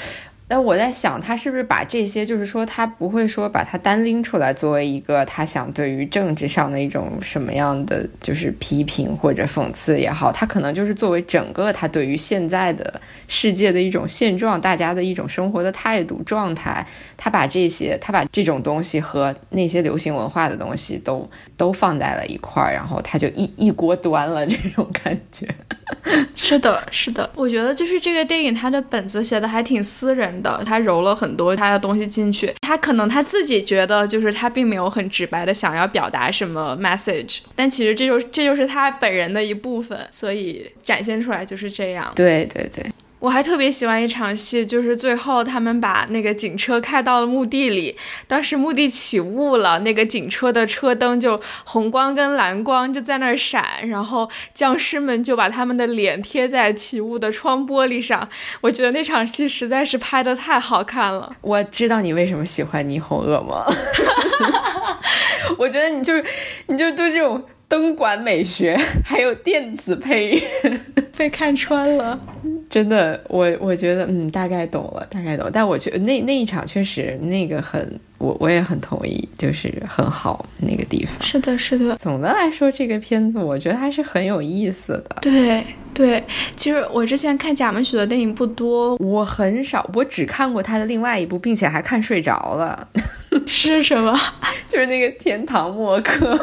[0.49, 16.86] 那我在想，他是不是把这些，就是说，他不会说把它单拎出来作为一个他想对于政治上的一种什么样的，就是批评或者讽刺也好，他可能就是作为整个他对于现在的世界的一种现状，大家的一种生活的态度状态，
[17.17, 21.27] 他把这些，他把这种东西和那些流行文化的东西都
[21.58, 25.47] 都放在了一块儿，然后他就一一锅端了这种感觉。
[26.36, 42.12] 是的，是的，我觉得就是这个电影，它的本子写的还挺私人的，他揉了很多他的东西进去，他可能他自己觉得就是他并没有很直白的想要表达什么 message，但其实这就这就是他本人的一部分，所以展现出来就是这样。
[42.15, 42.86] 对对对。
[43.24, 47.96] 我还特别喜欢一场戏，就是最后他们把那个警车开到了墓地里，
[48.28, 58.28] 当时墓地起雾了，那个警车的车灯就红光跟蓝光就在那儿闪，然后僵尸们就把他们的脸贴在起雾的窗玻璃上。
[58.60, 61.34] 我觉得那场戏实在是拍的太好看了。
[61.40, 63.66] 我知道你为什么喜欢霓虹恶魔，
[65.58, 66.26] 我觉得你就是，
[66.68, 67.42] 你就对这种。
[67.74, 70.42] 灯管美学， 还有电子配乐，
[71.18, 72.20] 被看穿了。
[72.70, 75.50] 真的，我我觉得，嗯，大概懂了，大概懂。
[75.52, 81.22] 但我觉得那那一场确实那个很，我我也很同意，就是很好那个地方。
[81.22, 81.96] 是的，是的。
[81.98, 85.18] 总的来说，这个片子我觉得还是很有意思的。
[85.22, 86.24] 对对，
[86.56, 92.88] 其实我之前看贾文许的电影不多，我很少，我只看过他的另外一部，并且还看睡着了。
[93.46, 94.18] 是什么？
[94.70, 96.34] 就是那个《天堂默克》。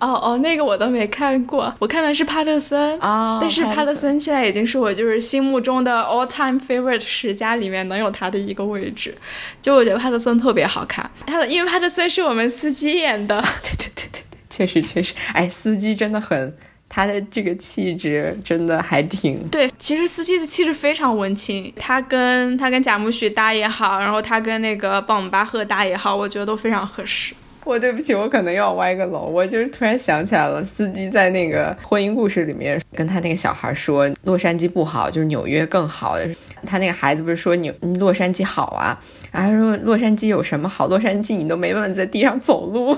[0.00, 9.14] 哦哦，那个我都没看过，我看的是帕特森啊，但是帕特森现在已经是我就是心目中的 all time favorite 十佳里面能有他的一个位置，
[9.60, 16.54] 就我觉得帕特森特别好看，他的因为帕特森是我们司机演的， 对对对对对，确实确实，哎，司机真的很，
[16.88, 27.34] 他的这个气质真的还挺，对，其实司机的气质非常文青，他跟他跟贾木许搭也好，然后他跟那个鲍姆巴赫搭也好，我觉得都非常合适。
[27.62, 29.20] 我对不起，我可能又要歪个楼。
[29.20, 36.16] 我就是突然想起来了，司机在那个婚姻故事里面跟他那个小孩说，洛杉矶不好，就是纽约更好。
[36.64, 38.98] 他那个孩子不是说纽洛杉矶好啊？
[39.30, 40.86] 然后说洛杉矶有什么好？
[40.88, 42.96] 洛杉矶你都没办法在地上走路。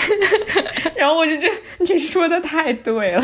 [0.96, 3.22] 然后我就觉得这说的太对了。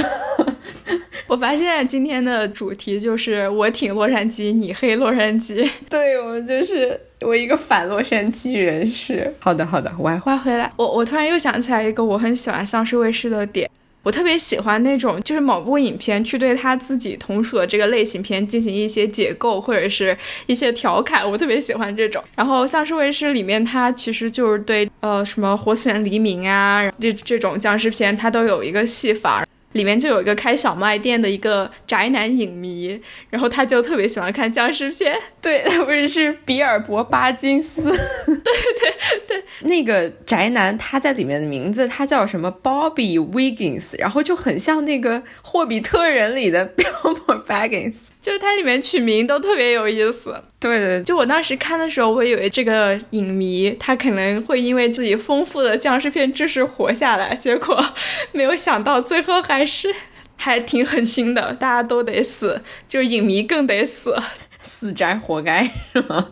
[1.27, 5.69] 我发现今天的主题就是我挺洛杉矶，你黑洛杉矶。
[5.89, 9.33] 对我就是我一个反洛杉矶人士。
[9.39, 10.71] 好的好的，歪歪回来。
[10.77, 13.71] 我我突然又想起来一个我很喜欢丧尸卫视的点。
[14.05, 22.23] 我特别喜欢那种，就是某部影片去对他自己同属的这个类型片进行一些解构或者是一些调侃，我特别喜欢这种。
[22.37, 29.45] 然后丧尸卫士里面，它其实就是对呃什么活死人黎明啊这这种僵尸片，它都有一个戏法。
[29.75, 33.01] 里面就有一个开小卖店的一个宅男影迷，
[33.31, 35.15] 然后他就特别喜欢看僵尸片。
[35.41, 37.83] 对，他不是是比尔博巴金斯。
[38.27, 50.35] 对对对，那个宅男他在里面的名字他叫什么？Bobby Wiggins，然后就很像那个霍比特人里的 Bilbo Baggins，就是它里面取名都特别有意思。
[50.59, 57.85] 对对，就我当时看的时候，我以为这个影迷他可能会因为自己丰富的僵尸片知识活下来，结果
[58.33, 59.95] 没有想到最后还是
[60.37, 64.17] 还挺狠心的，大家都得死，就影迷更得死，
[64.63, 66.25] 死宅活该是吗？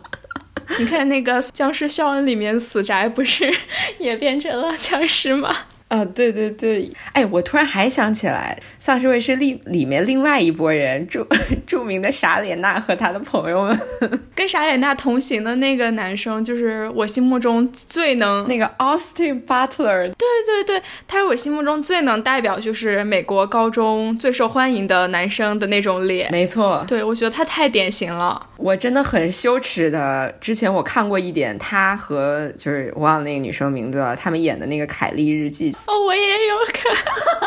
[0.79, 3.53] 你看那个《僵尸肖恩》里面死宅不是
[3.99, 5.53] 也变成了僵尸吗？
[5.89, 11.23] 啊，对对对，哎，我突然还想起来，《丧尸卫士》里里面另外一拨人，著
[11.67, 13.79] 著名的傻脸娜和他的朋友们，
[14.33, 35.71] 跟傻脸娜同行的那个男生，就是我心目中最能那个 Austin Butler，对对对，他是我心目中最能代表就是美国高中最受欢迎的男生的那种脸，没错，对我觉得他太典型了，我真的很羞耻的，之前我看过一点他和就是我忘了那个女生名字了，他们演的那个《凯莉日记》。
[35.85, 36.91] 哦，我也有看，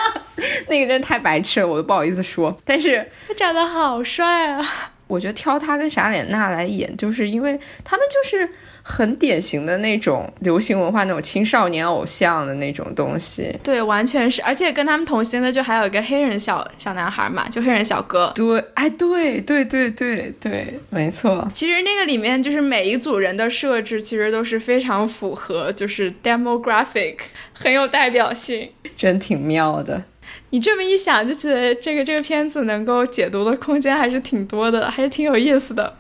[0.69, 2.57] 那个真的太白痴了，我都不好意思说。
[2.65, 4.93] 但是他长得好帅啊！
[5.07, 8.49] 我觉得挑他跟傻脸娜来演，就是因为他们就是
[8.83, 13.57] 很典型的那种流行文化那种青少年偶像的那种东西。
[13.63, 14.43] 对，完全是。
[14.43, 18.33] 而且跟他们同行的就还有一个黑人小小男孩嘛，就黑人小哥。
[18.35, 21.49] 对，哎，对对对对对，没错。
[21.55, 27.17] 其实那个里面就是每一组人的设置，其实都是非常符合，就是 demographic，
[27.53, 30.05] 很有代表性，真挺妙的。
[30.51, 35.97] 你这么一想，就觉得这个这个片子能够解读的空间还是挺多的，还是挺有意思的。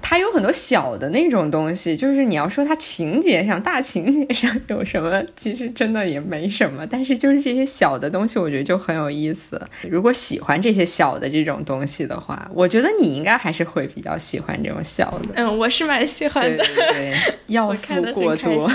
[0.00, 6.86] 它有很多小的那种东西，就是你要说它情节上、大情节上有什么，其实真的也没什么。
[6.86, 9.60] 但是就是这些小的东西，我觉得就很有意思。
[9.90, 15.30] 如果喜欢这些小的这种东西的话，我觉得你应该还是会比较喜欢这种小的。
[15.34, 16.64] 嗯，我是蛮喜欢的。
[16.64, 17.16] 对对，
[17.48, 18.70] 要素过多。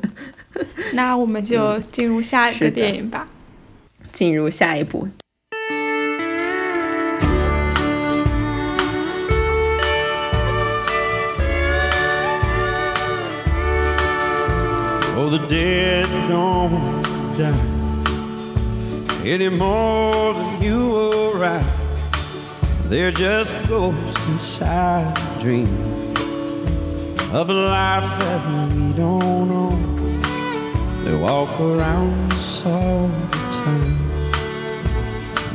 [0.94, 3.28] 那我们就进入下一个电影吧。
[4.17, 5.07] 进入下一步。
[15.15, 17.03] Oh, the dead don't
[17.37, 17.73] die
[19.25, 21.63] any more than you or I.
[22.85, 25.67] They're just ghosts inside a dream
[27.31, 28.41] of a life that
[28.75, 31.03] we don't know.
[31.03, 34.06] They walk around us all the time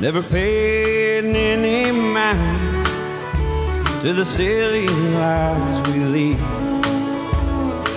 [0.04, 2.86] never paid any mind
[4.02, 6.42] to the silly lives we lead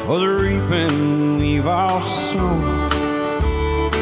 [0.09, 2.63] or the reaping we've all sown.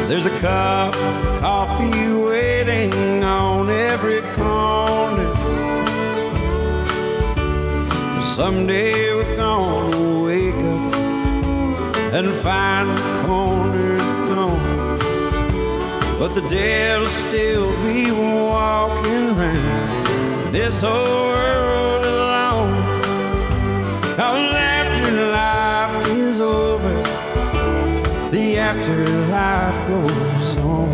[0.07, 5.33] There's a cup of coffee waiting on every corner.
[8.23, 10.95] Someday we're gonna wake up
[12.13, 13.94] and find the corner's gone.
[16.17, 22.73] But the dead'll still be walking around this whole world alone.
[24.15, 26.95] Cause after life is over,
[28.31, 30.89] the afterlife goes on.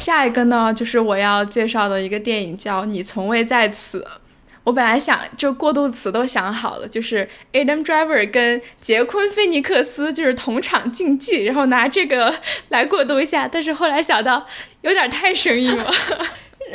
[0.00, 4.00] 下一个呢，就是我要介绍的一个电影，叫《你从未在此》。
[4.66, 12.34] 我本来想就过渡词都想好了，就是 Adam Driver 跟杰昆菲尼克斯就是同场竞技，然后拿这个
[12.70, 13.46] 来过渡一下。
[13.46, 14.44] 但是后来想到
[14.80, 15.94] 有点太生硬了，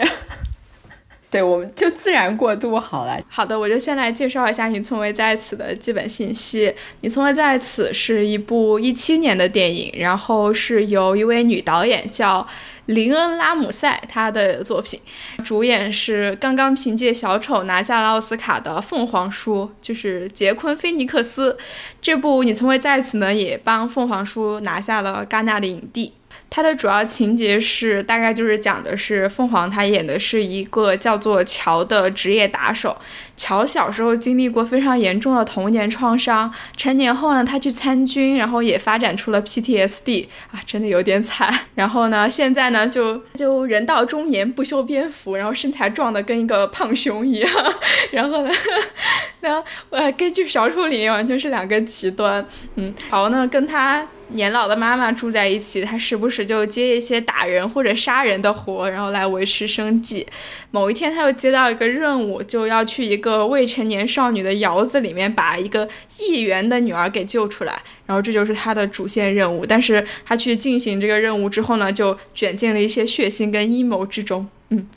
[1.29, 3.19] 对，我们就自然过渡好了。
[3.27, 6.67] 好的，我就先来介绍一下《你从未在此》的基本信息。
[7.01, 12.47] 《你从未在此》是一部一七年的电影，然后是由一位女导演叫。
[12.91, 14.99] 林恩·拉姆塞，他的作品
[15.43, 21.57] 主演是刚刚凭借《小丑》拿下了奥斯卡的凤凰叔，就是杰昆·菲尼克斯。
[22.01, 26.13] 这部《你从未在此》呢，也帮凤凰叔拿下了戛纳的影帝。
[26.49, 32.97] 它的主要情节是大概就是讲的是凤凰，他演的是一个叫做乔的职业打手。
[33.41, 41.51] 乔小时候经历过非常严重的童年创伤，成年后呢，他去参军，然后也发展出了 PTSD 啊，真的有点惨。
[41.73, 47.51] 然后呢，现在呢，就就人到中年不修边幅，然后身材壮的跟一个胖熊一样。
[48.13, 48.53] 然后呢，
[49.41, 52.45] 然后呃，根据小丑里面完全是两个极端。
[52.75, 54.07] 嗯，乔呢跟他。
[54.33, 60.25] 年老的妈妈住在一起，他时不时就接一些打人或者杀人的活，然后来维持生计。
[60.71, 65.87] 某一天，他又接到一个任务，就要去一个未成年少女的窑子里面把一个
[66.19, 69.65] 议员的女儿给救出来，然后这就是他的主线任务。
[69.65, 74.47] 但是他去进行这个任务之后呢，就卷进了一些血腥跟阴谋之中。
[74.69, 74.87] 嗯，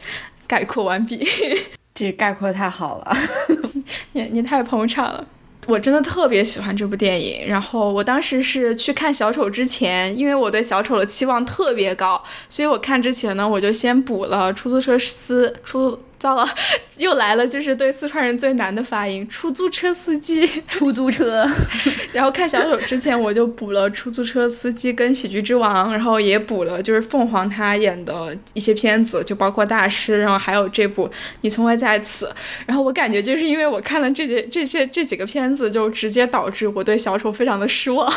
[0.46, 1.26] 概括完毕。
[1.94, 3.16] 这概括太好了，
[4.12, 5.26] 你你太捧场了。
[5.66, 15.98] 我真的特别喜欢这部电影，然后我当时是去看小丑之前，因为我对小丑的期望特别高，所以我看之前呢，我就先补了出租车司出。
[16.24, 16.48] 糟了，
[16.96, 19.28] 又来了，就是对四川人最难的发音。
[19.28, 21.46] 出租车司机，出租车。
[22.14, 31.10] 然后看小丑之前，我就补了出租车司机跟喜剧之王，然后也补了就是凤凰他演的一些片子，就包括大师，然后还有这部
[31.42, 32.34] 你从未在此。
[32.64, 38.10] 然后我感觉就是因为我看了这些这些这几个片子，就直接导致我对小丑非常的失望。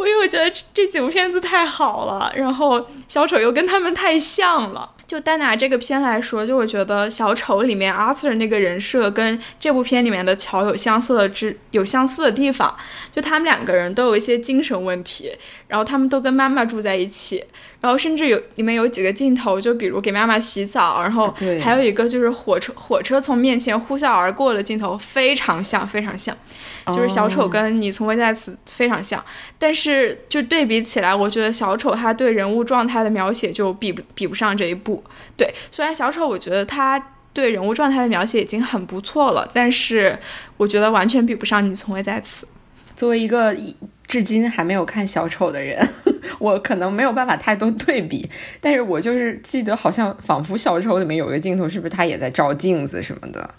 [0.00, 4.90] 我因为我觉得这几部片子太好了，然后小丑又跟他们太像了。
[5.06, 12.74] 就单拿这个片来说，就我觉得小丑里面阿 Sir 那个人设跟这部片里面的乔有相似的之有相似的地方，
[13.12, 15.32] 就他们两个人都有一些精神问题，
[15.70, 17.42] 然后他们都跟妈妈住在一起。
[17.80, 26.36] 然后甚至有里面有几个镜头，就比如给妈妈洗澡，然后还有一个就是火车火车从面前呼啸而过的镜头，非常像，非常像，
[26.88, 29.24] 就是小丑跟你从未在此非常像。
[29.58, 35.02] 但是就对比起来，我觉得小丑他对人物状态的描写就比不比不上这一部。
[35.34, 37.02] 对，虽然小丑我觉得他
[37.32, 40.18] 对人物状态的描写已经很不错了，但是
[40.58, 42.46] 我觉得完全比不上你从未在此。
[43.00, 43.56] 作为一个
[44.06, 45.88] 至今还没有看小丑的人，
[46.38, 48.28] 我可能没有办法太多对比，
[48.60, 53.54] 但是我就是记得好像仿佛小丑里面有一个镜头，是不是他也在照镜子什么的？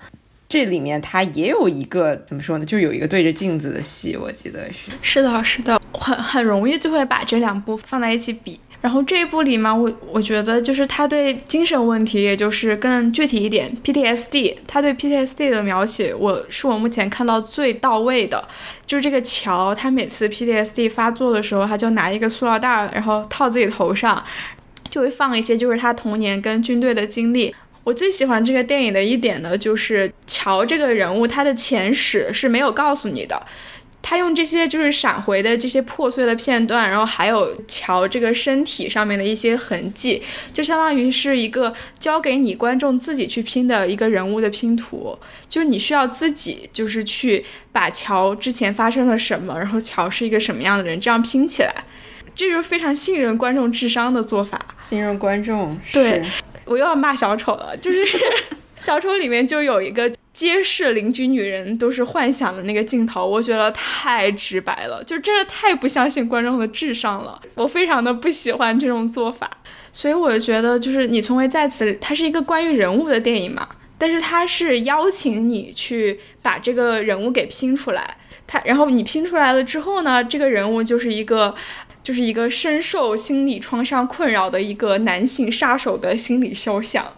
[0.47, 2.65] 这里面他也有一个怎么说呢？
[2.67, 4.91] 就有一个对着镜子的戏，我记得是。
[5.01, 8.59] 是的，是的，很很容易就会把这两部放在一起比。
[8.81, 18.43] 然后这一部里嘛，我我觉得就是他对精神问题，也就是更具体一点，PTSD，他对 PTSD 的描写，我是我目前看到最到位的。
[18.87, 24.21] 就是这个乔，他每次 PTSD 发作的时候，他就拿一个塑料袋，然后套自己头上，
[24.89, 27.55] 就会放一些就是他童年跟军队的经历。
[27.83, 33.41] 我最喜欢这个电影的一点呢，就是乔这个人物他的前史是没有告诉你的。
[34.01, 40.21] 他用这些就是闪回的这些破碎的片段，然后还有乔这个身体上面的一些痕迹，
[40.51, 51.73] 就相当于是一个交给你观众自己去拼的一个人物的拼图，就是你需要自己就是去把乔之前发生了什么，然后乔是一个什么样的人，这样拼起来，
[52.35, 54.59] 这就是非常信任观众智商的做法。
[54.79, 56.23] 信任观众，对
[56.65, 58.03] 我又要骂小丑了，就是
[58.81, 60.11] 小丑里面就有一个。
[60.33, 67.41] 揭示邻居女人都是幻想的那个镜头，我觉得太直白了，就真的太不相信观众的智商了。
[67.55, 69.49] 我非常的不喜欢这种做法，
[69.91, 73.67] 所以我觉得就是你从未在此，它是一个关于人物的电影嘛，
[73.97, 78.15] 但是它是邀请你去把这个人物给拼出来，
[78.47, 81.53] 它然后你拼出来了之后呢，这个人物就是一个
[82.03, 87.13] 就是一个深受心理创伤困扰的一个男性杀手的心理肖像。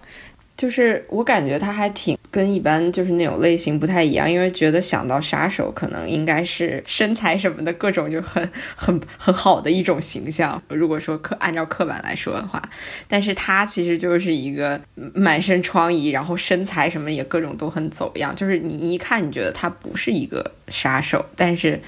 [0.56, 10.62] 就是我感觉他还挺跟一般就是那种类型不太一样，因为觉得想到杀手可能应该是身材什么的各种就很 很很好的一种形象。
[10.70, 12.62] 如果说刻按照刻板来说的话，
[13.08, 14.80] 但是他其实就是一个
[15.14, 21.82] 满身疮痍，然后身材什么也各种都很走样，就是你一看你觉得他不是一个杀手，但是。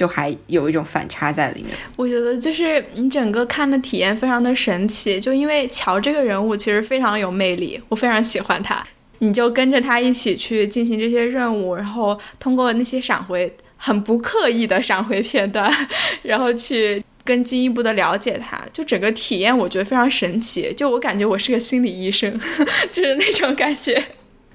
[0.00, 8.82] 就还有一种反差在里面，我觉得就是你整个看的体验非常的神奇，就因为乔这个人物其实非常有魅力，我非常喜欢他，
[9.18, 15.70] 你就跟着他一起去进行这些任务，然后通过那些闪回，很不刻意的闪回片段，
[16.24, 22.40] 然后去更进一步的了解他，就整个体验我觉得非常神奇，就我感觉我是个心理医生，
[22.90, 24.02] 就是那种感觉。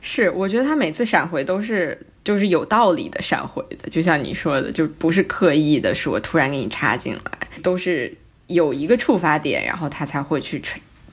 [0.01, 8.11] 是，我觉得他每次闪回都是就是有道理的闪回的，就像你说的，就不是刻意的说突然给你插进来，都是
[8.47, 10.61] 有一个触发点，然后他才会去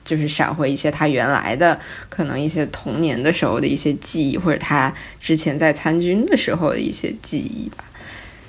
[0.03, 7.85] 就是闪回一些他原来的可能一些童年的时候的一些记忆，或者他之前在参军的时候的一些记忆吧。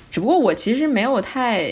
[0.09, 1.71] 只不过我其实没有太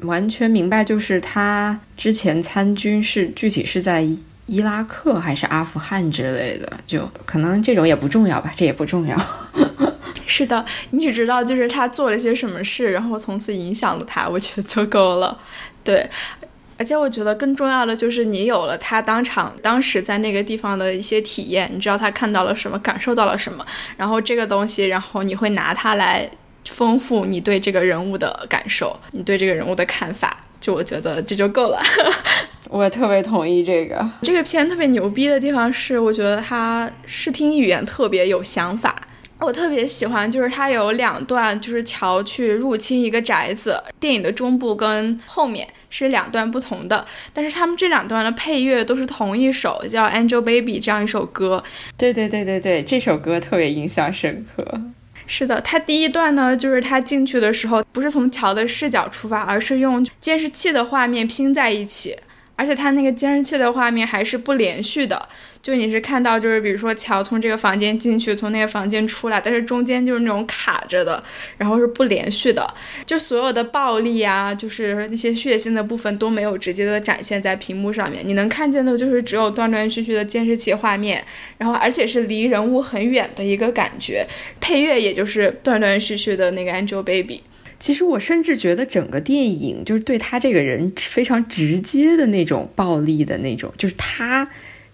[0.00, 4.06] 完全明白，就是他之前参军是具体是在
[4.46, 9.18] 伊拉克还是阿富汗之类的，就可能这种也不重要吧，这也不重要。
[10.26, 15.38] 是的，你只知道就是他做了些什么事，然后从此影响了他，我觉得就够了。
[15.82, 16.08] 对，
[16.78, 23.64] 而且我觉得更重要的就是你有了他当场当时在那个地方的一些体验，你知道他看到了什么，感受到了什么，
[23.96, 26.28] 然后这个东西，然后你会拿它来
[26.66, 31.78] 丰富你对这个人物的感受，你对这个人物的看法，就我觉得这就够了。
[32.70, 34.04] 我特别同意这个。
[34.22, 38.96] 这个片特别牛逼的地方是，我觉得他视听语言特别有想法。
[39.44, 43.82] 我特别喜欢，就是它有两段，就是乔去入侵一个宅子。
[44.00, 51.62] 电影的中部跟后面是两段不同的，但是他们这两段的配乐都是同一首，叫《Angel Baby》这样一首歌。
[51.98, 54.80] 对对对对对，这首歌特别印象深刻。
[55.26, 62.16] 是的，他第一段呢，就是他进去的时候，不是从乔的视角出发，而是用监视器的画面拼在一起，
[62.56, 65.28] 而且他那个监视器的画面还是不连续的。
[65.64, 71.24] 就你是看到，就是比如说乔从这个房间进去，从那个房间出来，但是中间就是那种卡着的，
[71.56, 72.74] 然后是不连续的，
[73.06, 81.24] 就所有的暴力啊，就是那些血腥的部分都没有直接的展现在屏幕上面，你能看见的就是只有断断续续的监视器画面，
[81.56, 84.26] 然后而且是离人物很远的一个感觉，
[84.60, 87.40] 配乐也就是断断续续的那个 Angelababy。
[87.78, 94.46] 其实我甚至觉得整个电影就是对他这个人非常直接的那种暴力的那种，就是他。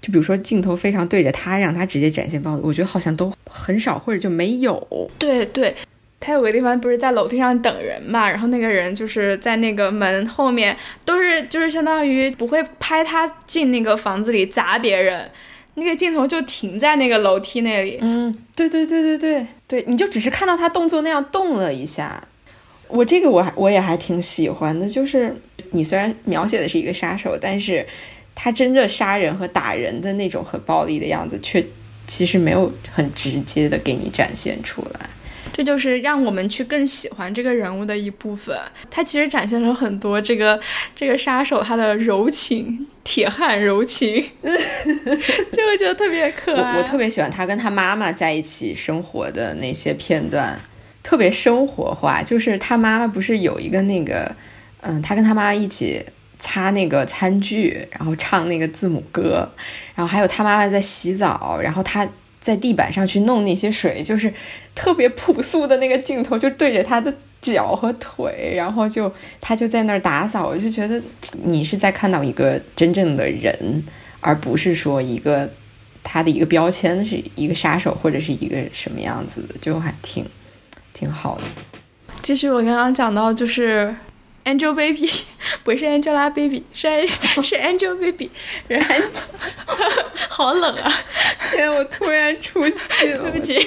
[0.02, 5.10] 就比如说镜头非常对着他，让他直接展现暴力，我觉得好像都很少或者就没有。
[5.18, 5.76] 对对，
[6.18, 10.74] 他有个地方不是在楼梯上等人嘛，然后那个人就是在那个门后面，
[11.04, 15.30] 都是就是相当于不会拍他进那个房子里砸别人，
[15.74, 17.98] 那个镜头就停在那个楼梯那里。
[18.00, 22.22] 嗯，对对对对对对，你就只是看到他动作那样动了一下。
[22.88, 25.36] 我这个我还我也还挺喜欢的，就是
[25.72, 27.86] 你虽然描写的是一个杀手，但是。
[28.42, 31.62] 他真正杀人和打人的那种很暴力的样子，却
[32.06, 35.10] 其实没有很直接的给你展现出来。
[35.52, 38.56] 这就是让我们去更喜欢这个人物的一部分。
[38.90, 40.58] 他其实展现了很多这个
[40.96, 46.78] 这个杀手他的柔情，铁汉柔情， 就会觉得特别可爱。
[46.78, 50.58] 我特别喜欢他跟他妈妈在一起生活的那些片段，
[51.02, 52.22] 特别生活化。
[52.22, 54.34] 就是他妈妈不是有一个那个，
[54.80, 56.02] 嗯，他跟他妈一起。
[56.40, 59.48] 擦那个餐具，然后唱那个字母歌，
[59.94, 62.08] 然后还有他妈妈在洗澡，然后他
[62.40, 64.32] 在地板上去弄那些水，就是
[64.74, 71.00] 特别朴素的那个镜头，就对着他的脚和腿，然后就他就在那儿打扫，我就觉得
[71.44, 73.84] 你是在看到一个真正的人，
[74.20, 75.48] 而不是说一个
[76.02, 80.24] 他的一个标签是一个杀手或者是一个什么样子的，就还挺
[80.94, 81.44] 挺好的。
[82.22, 83.94] 继续我刚刚讲到就是。
[84.50, 85.10] Angelababy
[85.62, 87.06] 不是 Angelababy，是
[87.42, 88.30] 是 Angelababy，
[88.66, 88.94] 然后
[90.28, 91.02] 好冷啊！
[91.50, 93.66] 天，我突然出戏了，对不起。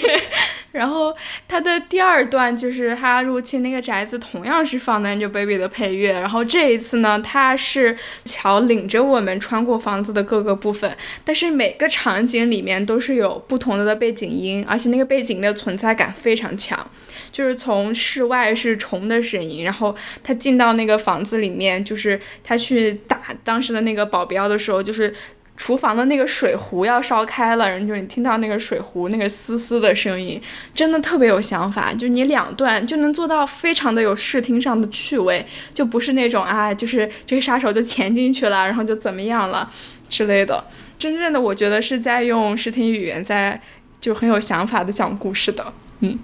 [0.74, 1.16] 然后
[1.48, 6.12] 他的第二段就是他入侵那个宅子，同样是放的 Angel Baby 的配乐。
[6.12, 7.96] 然后这一次呢，他是
[8.26, 16.86] 乔领着我们穿过房子的各个部分，但是每个场景里面都是有不同的背景音，而且那个背景的存在感非常强。
[17.32, 25.14] 就是从室外是虫的声音，然后他进到那个房子里面，就是他去打当时的那个保镖的时候，就是
[25.56, 30.42] 厨房的那个水壶要烧开了，然后就你听到那个水壶那个嘶嘶的声音，
[30.74, 31.94] 真的特别有想法。
[31.94, 39.72] 就你两段就能做到非常的有视听上的趣味，就不是那种啊，就是这个杀手就潜进去了，然后就怎么样了
[40.10, 40.64] 之类的。
[40.98, 43.62] 真正的我觉得是在用视听语言在
[44.00, 46.20] 就很有想法的讲故事的，嗯。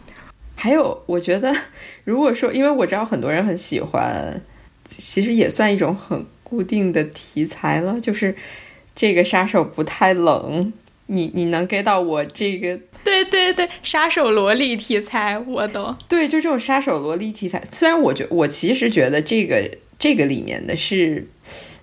[0.61, 1.55] 还有，我觉得，
[2.03, 4.41] 如果说，因为我知道很多人很喜欢，
[4.83, 8.35] 其实也算一种很固定的题材了，就是
[8.99, 10.73] 这个杀手不太冷，
[11.05, 12.77] 你你能 get 到我这个？
[13.01, 15.95] 对对对，杀手萝莉题材，我懂。
[16.09, 21.29] 对，就这种杀手萝莉题材，虽然我觉我其实觉得这个这个里面的是，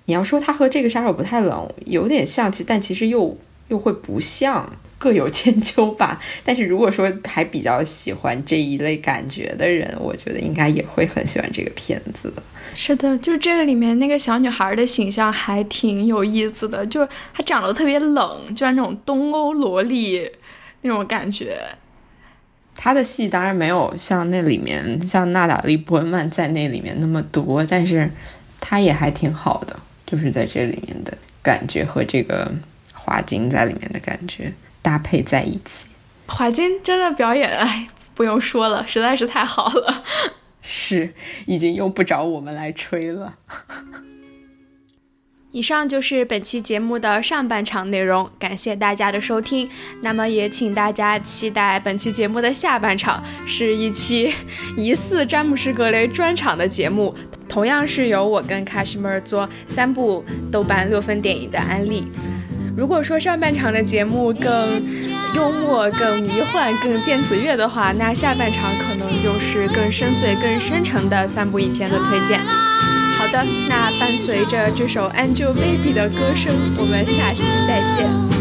[0.05, 3.39] 你要说他和这个杀手不太冷有点像，其但其实又
[3.69, 4.71] 又会不像。
[4.99, 12.43] 各有千秋吧， 但是如果说还比较喜欢这一类感觉的人，我觉得应该也会很喜欢这个片子的。
[12.75, 20.31] 是的，就这个里面那个小女孩的形象还挺有意思的，就她长得特别冷，就像那种东欧萝莉
[20.83, 21.59] 那种感觉。
[22.75, 28.11] 她的戏当然没有像那里面像娜塔莉波恩曼在那里面那么多，但是
[28.61, 32.53] 她也还挺好的，就是在这里面的感觉和这个
[32.93, 34.53] 华金在里面的感觉。
[34.87, 35.89] 搭配在一起，
[36.29, 40.05] 华金真的表演，哎，不用说了，实在是太好了。
[40.63, 41.13] 是，
[41.47, 43.35] 已经用不着我们来吹了。
[45.51, 49.69] 以上就是本期节目的上半场内容，感谢大家的收听。
[50.03, 54.33] 那么也请大家期待本期节目的下半场，是一期
[54.79, 57.13] 疑似詹姆斯·格雷专场的节目，
[57.49, 62.07] 同样是由我跟卡西莫做三部豆瓣六分电影的安利。
[62.77, 64.83] 如果说上半场的节目更
[65.35, 72.39] 幽默、更迷幻、更电子乐的话，那下半场可能就是更深邃、更深沉的三部影片的推荐。
[73.19, 78.36] 好的，那伴随着这首《Angel Baby》的歌声，我们下期再见。